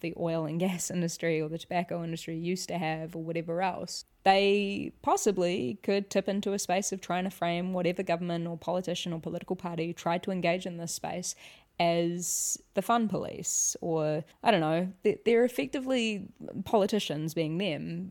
the 0.00 0.14
oil 0.16 0.46
and 0.46 0.60
gas 0.60 0.90
industry 0.96 1.42
or 1.42 1.48
the 1.48 1.58
tobacco 1.58 2.02
industry 2.02 2.37
used 2.38 2.68
to 2.68 2.78
have 2.78 3.14
or 3.14 3.22
whatever 3.22 3.62
else, 3.62 4.04
they 4.24 4.92
possibly 5.02 5.78
could 5.82 6.10
tip 6.10 6.28
into 6.28 6.52
a 6.52 6.58
space 6.58 6.92
of 6.92 7.00
trying 7.00 7.24
to 7.24 7.30
frame 7.30 7.72
whatever 7.72 8.02
government 8.02 8.46
or 8.46 8.56
politician 8.56 9.12
or 9.12 9.20
political 9.20 9.56
party 9.56 9.92
tried 9.92 10.22
to 10.22 10.30
engage 10.30 10.66
in 10.66 10.76
this 10.76 10.94
space 10.94 11.34
as 11.80 12.58
the 12.74 12.82
fun 12.82 13.08
police, 13.08 13.76
or 13.80 14.24
I 14.42 14.50
don't 14.50 14.60
know, 14.60 14.92
they're 15.24 15.44
effectively 15.44 16.26
politicians 16.64 17.34
being 17.34 17.58
them. 17.58 18.10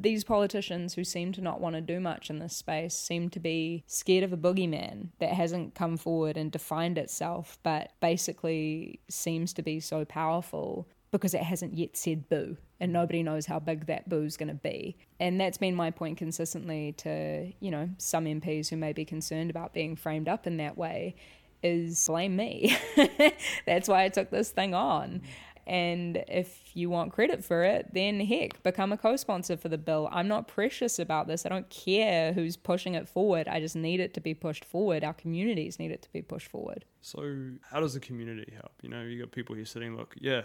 These 0.00 0.24
politicians 0.24 0.94
who 0.94 1.04
seem 1.04 1.32
to 1.32 1.40
not 1.40 1.60
want 1.60 1.74
to 1.74 1.82
do 1.82 2.00
much 2.00 2.30
in 2.30 2.38
this 2.38 2.56
space 2.56 2.94
seem 2.94 3.28
to 3.30 3.40
be 3.40 3.84
scared 3.86 4.24
of 4.24 4.32
a 4.32 4.36
boogeyman 4.36 5.08
that 5.18 5.34
hasn't 5.34 5.74
come 5.74 5.96
forward 5.96 6.36
and 6.36 6.50
defined 6.50 6.96
itself, 6.96 7.58
but 7.62 7.92
basically 8.00 9.00
seems 9.08 9.52
to 9.54 9.62
be 9.62 9.78
so 9.78 10.04
powerful 10.04 10.88
because 11.12 11.34
it 11.34 11.42
hasn't 11.42 11.74
yet 11.74 11.96
said 11.96 12.28
boo 12.28 12.56
and 12.80 12.92
nobody 12.92 13.22
knows 13.22 13.46
how 13.46 13.60
big 13.60 13.86
that 13.86 14.08
boo 14.08 14.24
is 14.24 14.36
going 14.36 14.48
to 14.48 14.54
be. 14.54 14.96
And 15.20 15.40
that's 15.40 15.58
been 15.58 15.76
my 15.76 15.90
point 15.90 16.18
consistently 16.18 16.92
to, 16.98 17.52
you 17.60 17.70
know, 17.70 17.90
some 17.98 18.24
MPs 18.24 18.68
who 18.68 18.76
may 18.76 18.92
be 18.92 19.04
concerned 19.04 19.50
about 19.50 19.72
being 19.72 19.94
framed 19.94 20.26
up 20.26 20.46
in 20.46 20.56
that 20.56 20.76
way 20.76 21.14
is 21.62 22.06
blame 22.06 22.34
me. 22.34 22.76
that's 23.66 23.88
why 23.88 24.04
I 24.04 24.08
took 24.08 24.30
this 24.30 24.50
thing 24.50 24.74
on. 24.74 25.22
And 25.66 26.24
if 26.26 26.74
you 26.74 26.90
want 26.90 27.12
credit 27.12 27.44
for 27.44 27.62
it, 27.62 27.94
then 27.94 28.18
heck, 28.18 28.62
become 28.64 28.92
a 28.92 28.96
co 28.96 29.14
sponsor 29.14 29.56
for 29.56 29.68
the 29.68 29.78
bill. 29.78 30.08
I'm 30.10 30.26
not 30.26 30.48
precious 30.48 30.98
about 30.98 31.28
this. 31.28 31.46
I 31.46 31.50
don't 31.50 31.68
care 31.70 32.32
who's 32.32 32.56
pushing 32.56 32.94
it 32.94 33.08
forward. 33.08 33.46
I 33.46 33.60
just 33.60 33.76
need 33.76 34.00
it 34.00 34.12
to 34.14 34.20
be 34.20 34.34
pushed 34.34 34.64
forward. 34.64 35.04
Our 35.04 35.12
communities 35.12 35.78
need 35.78 35.92
it 35.92 36.02
to 36.02 36.12
be 36.12 36.20
pushed 36.20 36.48
forward. 36.48 36.84
So, 37.00 37.52
how 37.70 37.80
does 37.80 37.94
the 37.94 38.00
community 38.00 38.52
help? 38.54 38.72
You 38.82 38.88
know, 38.88 39.02
you 39.02 39.20
got 39.20 39.30
people 39.30 39.54
here 39.54 39.64
sitting, 39.64 39.96
look, 39.96 40.16
yeah, 40.18 40.42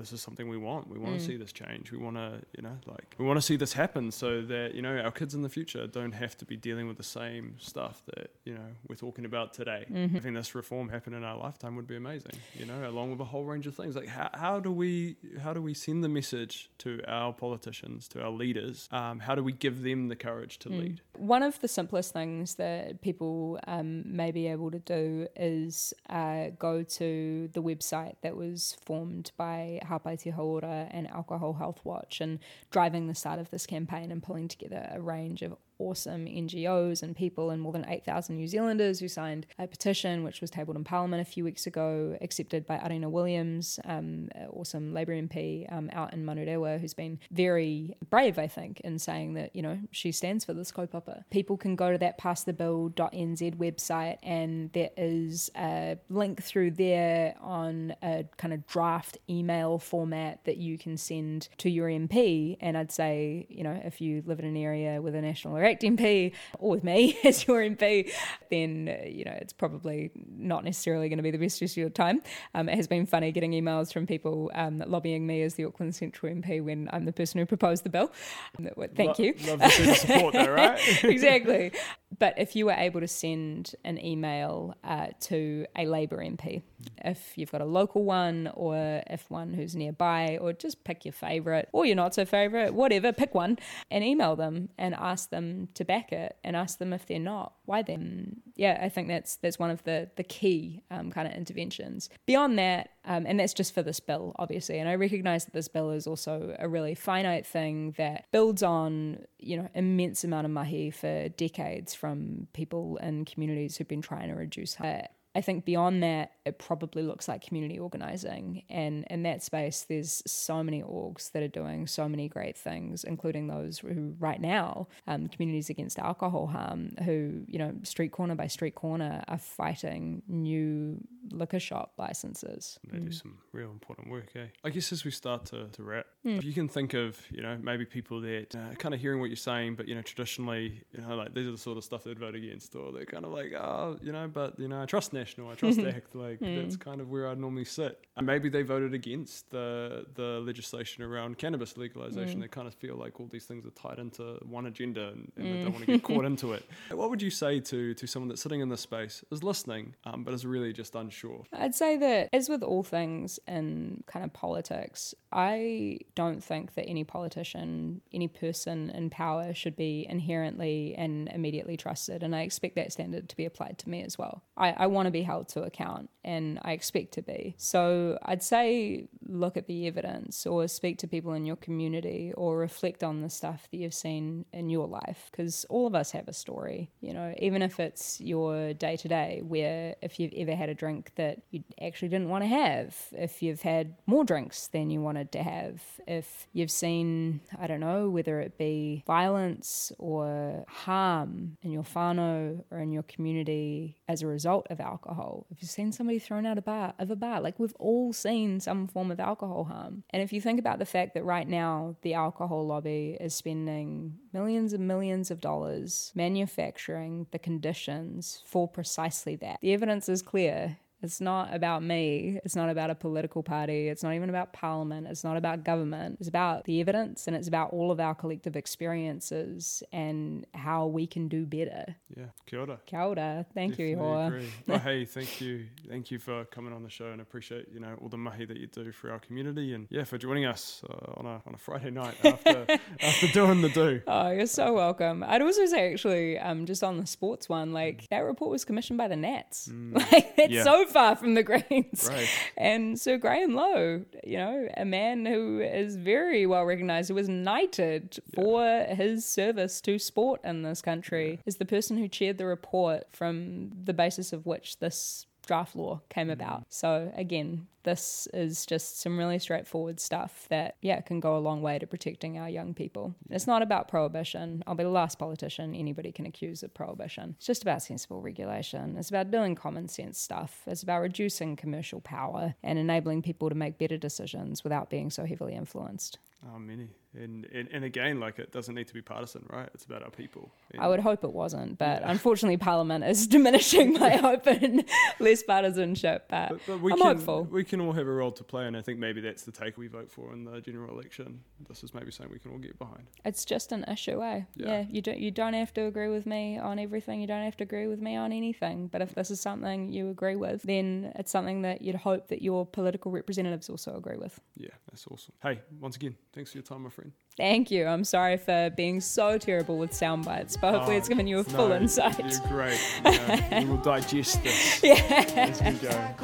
this 0.00 0.12
is 0.12 0.22
something 0.22 0.48
we 0.48 0.56
want. 0.56 0.88
We 0.88 0.98
want 0.98 1.14
mm. 1.14 1.18
to 1.18 1.24
see 1.24 1.36
this 1.36 1.52
change. 1.52 1.92
We 1.92 1.98
want 1.98 2.16
to, 2.16 2.40
you 2.56 2.62
know, 2.62 2.76
like, 2.86 3.14
we 3.18 3.24
want 3.24 3.36
to 3.36 3.42
see 3.42 3.56
this 3.56 3.74
happen 3.74 4.10
so 4.10 4.42
that, 4.42 4.74
you 4.74 4.82
know, 4.82 4.96
our 4.98 5.10
kids 5.10 5.34
in 5.34 5.42
the 5.42 5.48
future 5.48 5.86
don't 5.86 6.12
have 6.12 6.36
to 6.38 6.44
be 6.46 6.56
dealing 6.56 6.88
with 6.88 6.96
the 6.96 7.02
same 7.02 7.56
stuff 7.58 8.02
that, 8.06 8.30
you 8.44 8.54
know, 8.54 8.66
we're 8.88 8.96
talking 8.96 9.26
about 9.26 9.52
today. 9.52 9.84
Mm-hmm. 9.90 10.14
Having 10.14 10.34
this 10.34 10.54
reform 10.54 10.88
happen 10.88 11.12
in 11.12 11.22
our 11.22 11.36
lifetime 11.36 11.76
would 11.76 11.86
be 11.86 11.96
amazing, 11.96 12.32
you 12.54 12.64
know, 12.64 12.88
along 12.88 13.10
with 13.10 13.20
a 13.20 13.24
whole 13.24 13.44
range 13.44 13.66
of 13.66 13.74
things. 13.74 13.94
Like, 13.94 14.08
how, 14.08 14.30
how 14.32 14.58
do 14.58 14.72
we, 14.72 15.16
how 15.42 15.52
do 15.52 15.60
we 15.60 15.74
send 15.74 16.02
the 16.02 16.08
message 16.08 16.70
to 16.78 17.02
our 17.06 17.32
politicians, 17.32 18.08
to 18.08 18.22
our 18.22 18.30
leaders? 18.30 18.88
Um, 18.90 19.20
how 19.20 19.34
do 19.34 19.44
we 19.44 19.52
give 19.52 19.82
them 19.82 20.08
the 20.08 20.16
courage 20.16 20.58
to 20.60 20.70
mm. 20.70 20.80
lead? 20.80 21.00
One 21.18 21.42
of 21.42 21.60
the 21.60 21.68
simplest 21.68 22.14
things 22.14 22.54
that 22.54 23.02
people 23.02 23.60
um, 23.66 24.02
may 24.06 24.30
be 24.30 24.46
able 24.46 24.70
to 24.70 24.78
do 24.78 25.26
is 25.36 25.92
uh, 26.08 26.46
go 26.58 26.82
to 26.82 27.50
the 27.52 27.62
website 27.62 28.14
that 28.22 28.34
was 28.34 28.78
formed 28.82 29.32
by 29.36 29.80
Hapai 29.90 30.18
Te 30.18 30.30
and 30.30 31.08
Alcohol 31.08 31.54
Health 31.54 31.80
Watch 31.84 32.20
and 32.20 32.38
driving 32.70 33.06
the 33.06 33.14
start 33.14 33.38
of 33.38 33.50
this 33.50 33.66
campaign 33.66 34.10
and 34.10 34.22
pulling 34.22 34.48
together 34.48 34.88
a 34.90 35.00
range 35.00 35.42
of 35.42 35.56
awesome 35.80 36.26
NGOs 36.26 37.02
and 37.02 37.16
people 37.16 37.50
and 37.50 37.60
more 37.60 37.72
than 37.72 37.88
8,000 37.88 38.36
New 38.36 38.46
Zealanders 38.46 39.00
who 39.00 39.08
signed 39.08 39.46
a 39.58 39.66
petition 39.66 40.22
which 40.22 40.40
was 40.40 40.50
tabled 40.50 40.76
in 40.76 40.84
Parliament 40.84 41.20
a 41.20 41.24
few 41.24 41.42
weeks 41.44 41.66
ago, 41.66 42.16
accepted 42.20 42.66
by 42.66 42.78
Arena 42.78 43.08
Williams, 43.08 43.80
um, 43.84 44.28
awesome 44.50 44.92
Labour 44.92 45.14
MP 45.14 45.70
um, 45.72 45.90
out 45.92 46.12
in 46.12 46.24
Manurewa, 46.24 46.80
who's 46.80 46.94
been 46.94 47.18
very 47.30 47.96
brave, 48.10 48.38
I 48.38 48.46
think, 48.46 48.80
in 48.80 48.98
saying 48.98 49.34
that, 49.34 49.56
you 49.56 49.62
know, 49.62 49.78
she 49.90 50.12
stands 50.12 50.44
for 50.44 50.52
this 50.52 50.70
kaupapa. 50.70 51.24
People 51.30 51.56
can 51.56 51.76
go 51.76 51.90
to 51.90 51.98
that 51.98 52.18
passthebill.nz 52.18 53.56
website 53.56 54.18
and 54.22 54.72
there 54.72 54.90
is 54.96 55.50
a 55.56 55.98
link 56.08 56.42
through 56.42 56.72
there 56.72 57.34
on 57.40 57.94
a 58.02 58.24
kind 58.36 58.52
of 58.52 58.66
draft 58.66 59.18
email 59.28 59.78
format 59.78 60.44
that 60.44 60.58
you 60.58 60.78
can 60.78 60.96
send 60.96 61.48
to 61.58 61.70
your 61.70 61.88
MP. 61.88 62.56
And 62.60 62.76
I'd 62.76 62.92
say, 62.92 63.46
you 63.48 63.64
know, 63.64 63.80
if 63.84 64.00
you 64.00 64.22
live 64.26 64.38
in 64.38 64.44
an 64.44 64.56
area 64.56 65.00
with 65.00 65.14
a 65.14 65.20
national 65.20 65.56
direct 65.70 65.82
MP 65.82 66.32
or 66.58 66.70
with 66.70 66.84
me 66.84 67.18
as 67.24 67.46
your 67.46 67.60
MP, 67.60 68.10
then 68.50 68.88
uh, 68.88 69.06
you 69.06 69.24
know 69.24 69.36
it's 69.40 69.52
probably 69.52 70.10
not 70.36 70.64
necessarily 70.64 71.08
going 71.08 71.18
to 71.18 71.22
be 71.22 71.30
the 71.30 71.38
best 71.38 71.60
use 71.60 71.72
of 71.72 71.76
your 71.76 71.90
time. 71.90 72.22
Um, 72.54 72.68
it 72.68 72.76
has 72.76 72.86
been 72.86 73.06
funny 73.06 73.32
getting 73.32 73.52
emails 73.52 73.92
from 73.92 74.06
people 74.06 74.50
um, 74.54 74.82
lobbying 74.86 75.26
me 75.26 75.42
as 75.42 75.54
the 75.54 75.64
Auckland 75.64 75.94
Central 75.94 76.32
MP 76.32 76.62
when 76.62 76.88
I'm 76.92 77.04
the 77.04 77.12
person 77.12 77.40
who 77.40 77.46
proposed 77.46 77.84
the 77.84 77.90
bill. 77.90 78.12
Um, 78.58 78.68
thank 78.94 79.18
Lo- 79.18 79.24
you. 79.24 79.34
Love 79.46 79.60
to 79.60 79.70
see 79.70 79.84
the 79.84 79.94
support 79.94 80.32
there, 80.34 80.52
right? 80.52 80.80
exactly. 81.04 81.72
But 82.18 82.34
if 82.38 82.56
you 82.56 82.66
were 82.66 82.72
able 82.72 83.00
to 83.00 83.08
send 83.08 83.74
an 83.84 84.04
email 84.04 84.74
uh, 84.82 85.08
to 85.20 85.66
a 85.76 85.86
Labour 85.86 86.18
MP, 86.18 86.62
if 87.04 87.32
you've 87.36 87.52
got 87.52 87.60
a 87.60 87.66
local 87.66 88.04
one 88.04 88.50
or 88.54 89.02
if 89.08 89.30
one 89.30 89.54
who's 89.54 89.76
nearby, 89.76 90.38
or 90.40 90.52
just 90.52 90.82
pick 90.82 91.04
your 91.04 91.12
favourite 91.12 91.68
or 91.72 91.86
your 91.86 91.94
not 91.94 92.14
so 92.14 92.24
favourite, 92.24 92.74
whatever, 92.74 93.12
pick 93.12 93.34
one 93.34 93.58
and 93.90 94.02
email 94.02 94.34
them 94.34 94.70
and 94.76 94.94
ask 94.94 95.30
them 95.30 95.59
to 95.74 95.84
back 95.84 96.12
it 96.12 96.36
and 96.44 96.56
ask 96.56 96.78
them 96.78 96.92
if 96.92 97.06
they're 97.06 97.18
not, 97.18 97.54
why 97.64 97.82
then? 97.82 98.40
Yeah, 98.56 98.78
I 98.82 98.88
think 98.88 99.08
that's 99.08 99.36
that's 99.36 99.58
one 99.58 99.70
of 99.70 99.82
the 99.84 100.10
the 100.16 100.24
key 100.24 100.82
um, 100.90 101.10
kind 101.10 101.26
of 101.26 101.34
interventions. 101.34 102.08
Beyond 102.26 102.58
that, 102.58 102.90
um, 103.04 103.26
and 103.26 103.40
that's 103.40 103.54
just 103.54 103.74
for 103.74 103.82
this 103.82 104.00
bill, 104.00 104.34
obviously, 104.38 104.78
and 104.78 104.88
I 104.88 104.94
recognise 104.94 105.44
that 105.44 105.54
this 105.54 105.68
bill 105.68 105.90
is 105.90 106.06
also 106.06 106.56
a 106.58 106.68
really 106.68 106.94
finite 106.94 107.46
thing 107.46 107.94
that 107.96 108.26
builds 108.32 108.62
on 108.62 109.24
you 109.38 109.56
know 109.56 109.68
immense 109.74 110.24
amount 110.24 110.46
of 110.46 110.50
mahi 110.50 110.90
for 110.90 111.28
decades 111.30 111.94
from 111.94 112.46
people 112.52 112.98
and 113.02 113.26
communities 113.26 113.76
who've 113.76 113.88
been 113.88 114.02
trying 114.02 114.28
to 114.28 114.34
reduce. 114.34 114.78
Uh, 114.80 115.06
I 115.34 115.40
think 115.42 115.64
beyond 115.64 116.02
that, 116.02 116.32
it 116.44 116.58
probably 116.58 117.02
looks 117.02 117.28
like 117.28 117.46
community 117.46 117.78
organizing. 117.78 118.64
And 118.68 119.04
in 119.10 119.22
that 119.22 119.42
space, 119.42 119.86
there's 119.88 120.22
so 120.26 120.62
many 120.64 120.82
orgs 120.82 121.30
that 121.32 121.42
are 121.42 121.48
doing 121.48 121.86
so 121.86 122.08
many 122.08 122.28
great 122.28 122.56
things, 122.56 123.04
including 123.04 123.46
those 123.46 123.78
who, 123.78 124.16
right 124.18 124.40
now, 124.40 124.88
um, 125.06 125.28
communities 125.28 125.70
against 125.70 125.98
alcohol 125.98 126.48
harm, 126.48 126.90
who, 127.04 127.44
you 127.46 127.58
know, 127.58 127.74
street 127.84 128.10
corner 128.10 128.34
by 128.34 128.48
street 128.48 128.74
corner 128.74 129.22
are 129.28 129.38
fighting 129.38 130.22
new 130.26 130.98
liquor 131.32 131.60
shop 131.60 131.92
licenses. 131.98 132.78
They 132.90 132.98
do 132.98 133.12
some 133.12 133.38
real 133.52 133.70
important 133.70 134.08
work, 134.10 134.30
eh? 134.34 134.46
I 134.64 134.70
guess 134.70 134.92
as 134.92 135.04
we 135.04 135.10
start 135.10 135.46
to, 135.46 135.68
to 135.68 135.82
wrap, 135.82 136.06
Hmm. 136.22 136.36
if 136.36 136.44
you 136.44 136.52
can 136.52 136.68
think 136.68 136.92
of, 136.92 137.18
you 137.30 137.40
know, 137.40 137.56
maybe 137.62 137.86
people 137.86 138.20
that 138.20 138.54
uh, 138.54 138.74
kind 138.74 138.92
of 138.94 139.00
hearing 139.00 139.20
what 139.20 139.30
you're 139.30 139.36
saying, 139.36 139.76
but, 139.76 139.88
you 139.88 139.94
know, 139.94 140.02
traditionally, 140.02 140.82
you 140.92 141.00
know, 141.00 141.16
like 141.16 141.32
these 141.32 141.46
are 141.46 141.50
the 141.52 141.56
sort 141.56 141.78
of 141.78 141.84
stuff 141.84 142.04
they'd 142.04 142.18
vote 142.18 142.34
against, 142.34 142.76
or 142.76 142.92
they're 142.92 143.06
kind 143.06 143.24
of 143.24 143.32
like, 143.32 143.54
oh, 143.54 143.96
you 144.02 144.12
know, 144.12 144.28
but, 144.28 144.58
you 144.58 144.68
know, 144.68 144.82
I 144.82 144.84
trust 144.84 145.14
National, 145.14 145.48
I 145.48 145.54
trust 145.54 145.78
ACT, 145.94 146.14
like, 146.14 146.38
that's 146.40 146.76
kind 146.76 147.00
of 147.00 147.08
where 147.08 147.26
I'd 147.26 147.38
normally 147.38 147.64
sit. 147.64 148.04
And 148.18 148.26
maybe 148.26 148.50
they 148.50 148.60
voted 148.60 148.92
against 148.92 149.48
the, 149.50 150.04
the 150.14 150.40
legislation 150.44 151.02
around 151.02 151.38
cannabis 151.38 151.78
legalization. 151.78 152.38
They 152.38 152.48
kind 152.48 152.68
of 152.68 152.74
feel 152.74 152.96
like 152.96 153.18
all 153.18 153.26
these 153.28 153.46
things 153.46 153.64
are 153.64 153.70
tied 153.70 153.98
into 153.98 154.38
one 154.44 154.66
agenda 154.66 155.08
and, 155.08 155.32
and 155.36 155.46
they 155.46 155.62
don't 155.62 155.72
want 155.72 155.86
to 155.86 155.92
get 155.92 156.02
caught 156.02 156.24
into 156.32 156.52
it. 156.52 156.66
What 156.90 157.08
would 157.08 157.22
you 157.22 157.30
say 157.30 157.60
to, 157.60 157.94
to 157.94 158.06
someone 158.06 158.28
that's 158.28 158.42
sitting 158.42 158.60
in 158.60 158.68
this 158.68 158.82
space, 158.82 159.24
is 159.30 159.42
listening, 159.42 159.94
um, 160.04 160.22
but 160.24 160.34
is 160.34 160.44
really 160.44 160.74
just 160.74 160.94
unsure? 160.94 161.19
I'd 161.52 161.74
say 161.74 161.96
that, 161.96 162.28
as 162.32 162.48
with 162.48 162.62
all 162.62 162.82
things 162.82 163.38
in 163.46 164.02
kind 164.06 164.24
of 164.24 164.32
politics, 164.32 165.14
I 165.32 165.98
don't 166.14 166.42
think 166.42 166.74
that 166.74 166.86
any 166.86 167.04
politician, 167.04 168.00
any 168.12 168.28
person 168.28 168.90
in 168.90 169.10
power 169.10 169.54
should 169.54 169.76
be 169.76 170.06
inherently 170.08 170.94
and 170.96 171.28
immediately 171.28 171.76
trusted. 171.76 172.22
And 172.22 172.34
I 172.34 172.42
expect 172.42 172.76
that 172.76 172.92
standard 172.92 173.28
to 173.28 173.36
be 173.36 173.44
applied 173.44 173.78
to 173.78 173.88
me 173.88 174.02
as 174.02 174.18
well. 174.18 174.42
I, 174.56 174.70
I 174.70 174.86
want 174.86 175.06
to 175.06 175.10
be 175.10 175.22
held 175.22 175.48
to 175.50 175.62
account 175.62 176.10
and 176.24 176.58
I 176.62 176.72
expect 176.72 177.12
to 177.14 177.22
be. 177.22 177.54
So 177.58 178.18
I'd 178.22 178.42
say 178.42 179.08
look 179.30 179.56
at 179.56 179.66
the 179.66 179.86
evidence 179.86 180.46
or 180.46 180.66
speak 180.68 180.98
to 180.98 181.06
people 181.06 181.32
in 181.32 181.44
your 181.44 181.56
community 181.56 182.32
or 182.36 182.58
reflect 182.58 183.02
on 183.04 183.22
the 183.22 183.30
stuff 183.30 183.68
that 183.70 183.76
you've 183.78 183.94
seen 183.94 184.44
in 184.52 184.68
your 184.68 184.86
life 184.86 185.28
because 185.30 185.64
all 185.70 185.86
of 185.86 185.94
us 185.94 186.10
have 186.10 186.28
a 186.28 186.32
story, 186.32 186.90
you 187.00 187.12
know, 187.12 187.34
even 187.38 187.62
if 187.62 187.78
it's 187.80 188.20
your 188.20 188.74
day 188.74 188.96
to 188.96 189.08
day, 189.08 189.42
where 189.46 189.94
if 190.02 190.18
you've 190.18 190.32
ever 190.34 190.54
had 190.54 190.68
a 190.68 190.74
drink 190.74 191.12
that 191.16 191.40
you 191.50 191.62
actually 191.80 192.08
didn't 192.08 192.28
want 192.28 192.42
to 192.42 192.48
have, 192.48 192.96
if 193.12 193.42
you've 193.42 193.62
had 193.62 193.94
more 194.06 194.24
drinks 194.24 194.66
than 194.68 194.90
you 194.90 195.00
wanted 195.00 195.32
to 195.32 195.42
have, 195.42 195.82
if 196.06 196.46
you've 196.52 196.70
seen, 196.70 197.40
I 197.58 197.66
don't 197.66 197.80
know, 197.80 198.10
whether 198.10 198.40
it 198.40 198.58
be 198.58 199.04
violence 199.06 199.92
or 199.98 200.64
harm 200.68 201.56
in 201.62 201.70
your 201.70 201.84
whānau 201.84 202.64
or 202.70 202.78
in 202.78 202.92
your 202.92 203.04
community 203.04 203.96
as 204.10 204.22
a 204.22 204.26
result 204.26 204.66
of 204.70 204.80
alcohol, 204.80 205.46
if 205.50 205.62
you've 205.62 205.70
seen 205.70 205.92
somebody 205.92 206.18
thrown 206.18 206.44
out 206.44 206.58
of, 206.58 206.64
bar, 206.64 206.92
of 206.98 207.12
a 207.12 207.16
bar, 207.16 207.40
like 207.40 207.60
we've 207.60 207.76
all 207.78 208.12
seen 208.12 208.58
some 208.58 208.88
form 208.88 209.12
of 209.12 209.20
alcohol 209.20 209.62
harm. 209.62 210.02
And 210.10 210.20
if 210.20 210.32
you 210.32 210.40
think 210.40 210.58
about 210.58 210.80
the 210.80 210.84
fact 210.84 211.14
that 211.14 211.24
right 211.24 211.46
now 211.46 211.94
the 212.02 212.14
alcohol 212.14 212.66
lobby 212.66 213.16
is 213.20 213.36
spending 213.36 214.18
millions 214.32 214.72
and 214.72 214.88
millions 214.88 215.30
of 215.30 215.40
dollars 215.40 216.10
manufacturing 216.16 217.28
the 217.30 217.38
conditions 217.38 218.42
for 218.46 218.66
precisely 218.66 219.36
that, 219.36 219.60
the 219.62 219.72
evidence 219.72 220.08
is 220.08 220.22
clear. 220.22 220.78
It's 221.02 221.20
not 221.20 221.54
about 221.54 221.82
me. 221.82 222.38
It's 222.44 222.54
not 222.56 222.68
about 222.68 222.90
a 222.90 222.94
political 222.94 223.42
party. 223.42 223.88
It's 223.88 224.02
not 224.02 224.14
even 224.14 224.28
about 224.28 224.52
parliament. 224.52 225.06
It's 225.06 225.24
not 225.24 225.36
about 225.36 225.64
government. 225.64 226.18
It's 226.20 226.28
about 226.28 226.64
the 226.64 226.80
evidence 226.80 227.26
and 227.26 227.34
it's 227.34 227.48
about 227.48 227.72
all 227.72 227.90
of 227.90 228.00
our 228.00 228.14
collective 228.14 228.54
experiences 228.56 229.82
and 229.92 230.46
how 230.54 230.86
we 230.86 231.06
can 231.06 231.28
do 231.28 231.46
better. 231.46 231.96
Yeah, 232.16 232.24
kia 232.46 232.60
ora. 232.60 232.80
Kia 232.86 233.00
ora. 233.00 233.46
Thank 233.54 233.78
you, 233.78 233.94
Definitely 233.94 234.12
Ihoa. 234.16 234.26
agree. 234.26 234.48
Well, 234.66 234.78
hey, 234.78 235.04
thank 235.04 235.40
you, 235.40 235.66
thank 235.88 236.10
you 236.10 236.18
for 236.18 236.44
coming 236.46 236.72
on 236.72 236.82
the 236.82 236.90
show, 236.90 237.06
and 237.06 237.20
appreciate 237.20 237.66
you 237.72 237.80
know 237.80 237.94
all 238.00 238.08
the 238.08 238.16
mahi 238.18 238.44
that 238.44 238.56
you 238.58 238.66
do 238.66 238.92
for 238.92 239.10
our 239.10 239.18
community, 239.18 239.74
and 239.74 239.86
yeah, 239.90 240.04
for 240.04 240.18
joining 240.18 240.44
us 240.44 240.82
uh, 240.88 241.18
on 241.18 241.26
a 241.26 241.42
on 241.46 241.54
a 241.54 241.58
Friday 241.58 241.90
night 241.90 242.14
after 242.24 242.66
after 243.00 243.26
doing 243.28 243.62
the 243.62 243.68
do. 243.70 244.00
Oh, 244.06 244.30
you're 244.30 244.46
so 244.46 244.74
welcome. 244.74 245.22
I'd 245.26 245.42
also 245.42 245.66
say, 245.66 245.92
actually, 245.92 246.38
um, 246.38 246.66
just 246.66 246.82
on 246.84 246.98
the 246.98 247.06
sports 247.06 247.48
one, 247.48 247.72
like 247.72 248.06
that 248.10 248.18
report 248.20 248.50
was 248.50 248.64
commissioned 248.64 248.98
by 248.98 249.08
the 249.08 249.16
Nats. 249.16 249.70
Like 249.92 250.34
it's 250.38 250.52
Yeah. 250.52 250.64
so 250.64 250.86
far 250.90 251.16
from 251.16 251.34
the 251.34 251.42
Greens. 251.50 252.08
Right. 252.08 252.28
And 252.56 252.98
Sir 252.98 253.16
Graham 253.16 253.54
Lowe, 253.54 254.04
you 254.24 254.36
know, 254.36 254.68
a 254.76 254.84
man 254.84 255.26
who 255.26 255.60
is 255.60 255.96
very 255.96 256.46
well 256.46 256.64
recognized, 256.64 257.08
who 257.08 257.14
was 257.14 257.28
knighted 257.28 258.18
for 258.34 258.84
his 258.88 259.24
service 259.24 259.80
to 259.82 259.98
sport 259.98 260.40
in 260.44 260.62
this 260.62 260.82
country, 260.82 261.40
is 261.46 261.56
the 261.56 261.64
person 261.64 261.96
who 261.96 262.08
chaired 262.08 262.38
the 262.38 262.46
report 262.46 263.04
from 263.12 263.70
the 263.84 263.94
basis 263.94 264.32
of 264.32 264.46
which 264.46 264.78
this 264.78 265.26
draft 265.50 265.74
law 265.74 266.00
came 266.08 266.28
Mm. 266.28 266.32
about. 266.38 266.60
So 266.68 267.10
again, 267.16 267.66
this 267.82 268.28
is 268.32 268.64
just 268.66 269.00
some 269.00 269.18
really 269.18 269.38
straightforward 269.40 269.98
stuff 269.98 270.46
that 270.48 270.76
yeah 270.80 271.00
can 271.00 271.18
go 271.18 271.36
a 271.36 271.42
long 271.48 271.60
way 271.60 271.76
to 271.78 271.86
protecting 271.88 272.38
our 272.38 272.48
young 272.48 272.72
people. 272.72 273.14
It's 273.30 273.48
not 273.48 273.62
about 273.62 273.88
prohibition. 273.88 274.62
I'll 274.66 274.76
be 274.76 274.84
the 274.84 274.90
last 275.02 275.18
politician 275.18 275.74
anybody 275.74 276.12
can 276.12 276.26
accuse 276.26 276.62
of 276.62 276.72
prohibition. 276.72 277.34
It's 277.38 277.46
just 277.46 277.62
about 277.62 277.82
sensible 277.82 278.20
regulation. 278.20 278.96
It's 278.96 279.08
about 279.10 279.32
doing 279.32 279.56
common 279.56 279.88
sense 279.88 280.20
stuff. 280.20 280.62
It's 280.66 280.84
about 280.84 281.00
reducing 281.02 281.56
commercial 281.56 282.00
power 282.00 282.54
and 282.62 282.78
enabling 282.78 283.22
people 283.22 283.48
to 283.48 283.56
make 283.56 283.76
better 283.78 283.96
decisions 283.96 284.62
without 284.62 284.88
being 284.88 285.10
so 285.10 285.24
heavily 285.24 285.54
influenced. 285.54 286.18
Oh, 286.42 286.58
many, 286.58 286.88
and, 287.14 287.44
and 287.52 287.68
and 287.70 287.84
again, 287.84 288.18
like 288.18 288.38
it 288.38 288.50
doesn't 288.50 288.74
need 288.74 288.88
to 288.88 288.94
be 288.94 289.02
partisan, 289.02 289.44
right? 289.50 289.68
It's 289.74 289.84
about 289.84 290.02
our 290.02 290.10
people. 290.10 290.50
And 290.70 290.80
I 290.80 290.88
would 290.88 291.00
hope 291.00 291.22
it 291.22 291.32
wasn't, 291.34 291.76
but 291.76 292.02
unfortunately, 292.02 292.56
Parliament 292.56 293.04
is 293.04 293.26
diminishing 293.36 293.92
my 293.92 294.16
hope 294.16 294.46
in 294.46 294.84
less 295.18 295.42
partisanship. 295.42 296.28
But, 296.30 296.48
But, 296.48 296.60
but 296.66 296.80
we 296.80 296.92
I'm 296.92 296.98
can 296.98 297.06
hopeful. 297.08 297.44
we 297.50 297.62
can 297.62 297.80
all 297.82 297.92
have 297.92 298.06
a 298.06 298.10
role 298.12 298.32
to 298.32 298.42
play, 298.42 298.66
and 298.66 298.74
I 298.74 298.80
think 298.80 298.98
maybe 298.98 299.20
that's 299.20 299.42
the 299.42 299.52
take 299.52 299.76
we 299.76 299.88
vote 299.88 300.10
for 300.10 300.32
in 300.32 300.44
the 300.44 300.62
general 300.62 300.94
election. 300.94 301.40
This 301.68 301.84
is 301.84 301.92
maybe 301.92 302.10
something 302.10 302.32
we 302.32 302.38
can 302.38 302.52
all 302.52 302.58
get 302.58 302.78
behind. 302.78 303.06
It's 303.24 303.44
just 303.44 303.70
an 303.72 303.84
issue, 303.84 304.22
eh? 304.22 304.42
Yeah. 304.56 304.66
Yeah. 304.66 304.84
you 304.88 305.02
don't 305.02 305.18
you 305.18 305.30
don't 305.30 305.52
have 305.54 305.74
to 305.74 305.82
agree 305.82 306.08
with 306.08 306.24
me 306.24 306.56
on 306.58 306.78
everything. 306.78 307.20
You 307.20 307.26
don't 307.26 307.44
have 307.44 307.56
to 307.58 307.64
agree 307.64 307.86
with 307.86 308.00
me 308.00 308.16
on 308.16 308.32
anything. 308.32 308.86
But 308.86 309.02
if 309.02 309.14
this 309.14 309.30
is 309.30 309.40
something 309.42 309.92
you 309.92 310.08
agree 310.08 310.36
with, 310.36 310.62
then 310.62 311.12
it's 311.16 311.30
something 311.30 311.60
that 311.62 311.82
you'd 311.82 311.96
hope 311.96 312.28
that 312.28 312.40
your 312.40 312.64
political 312.64 313.10
representatives 313.12 313.68
also 313.68 313.94
agree 313.94 314.16
with. 314.16 314.40
Yeah, 314.56 314.70
that's 314.90 315.06
awesome. 315.06 315.34
Hey, 315.42 315.60
once 315.80 315.96
again, 315.96 316.16
thanks 316.32 316.52
for 316.52 316.58
your 316.58 316.62
time, 316.64 316.82
my 316.82 316.90
friend. 316.90 317.12
Thank 317.36 317.70
you. 317.70 317.86
I'm 317.86 318.04
sorry 318.04 318.36
for 318.36 318.70
being 318.76 319.00
so 319.00 319.38
terrible 319.38 319.78
with 319.78 319.92
sound 319.94 320.24
bites, 320.24 320.56
but 320.56 320.74
hopefully 320.74 320.96
it's 320.96 321.08
oh, 321.08 321.10
given 321.10 321.26
you 321.26 321.38
a 321.38 321.44
full 321.44 321.72
insight. 321.72 322.18
You're 322.18 322.48
great. 322.48 322.80
You 323.04 323.12
know, 323.12 323.58
we 323.60 323.64
will 323.66 323.76
digest 323.78 324.42
this 324.42 324.82
Yeah. 324.82 325.24
as 325.36 325.62
we 325.62 325.88
go. 325.88 326.14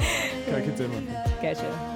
Go 0.46 0.62
continue. 0.62 1.00
my 1.00 1.22
friend. 1.40 1.95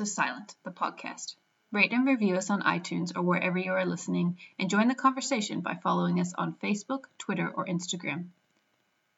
Are 0.00 0.06
Silent, 0.06 0.56
the 0.64 0.70
podcast. 0.70 1.36
Rate 1.70 1.92
and 1.92 2.06
review 2.06 2.36
us 2.36 2.48
on 2.48 2.62
iTunes 2.62 3.14
or 3.14 3.20
wherever 3.20 3.58
you 3.58 3.72
are 3.72 3.84
listening, 3.84 4.38
and 4.58 4.70
join 4.70 4.88
the 4.88 4.94
conversation 4.94 5.60
by 5.60 5.74
following 5.74 6.18
us 6.18 6.32
on 6.32 6.54
Facebook, 6.54 7.04
Twitter, 7.18 7.46
or 7.54 7.66
Instagram. 7.66 8.28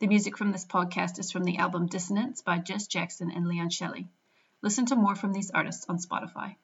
The 0.00 0.08
music 0.08 0.36
from 0.36 0.50
this 0.50 0.66
podcast 0.66 1.20
is 1.20 1.30
from 1.30 1.44
the 1.44 1.58
album 1.58 1.86
Dissonance 1.86 2.42
by 2.42 2.58
Jess 2.58 2.88
Jackson 2.88 3.30
and 3.30 3.46
Leon 3.46 3.70
Shelley. 3.70 4.08
Listen 4.62 4.84
to 4.86 4.96
more 4.96 5.14
from 5.14 5.32
these 5.32 5.52
artists 5.52 5.86
on 5.88 5.98
Spotify. 5.98 6.56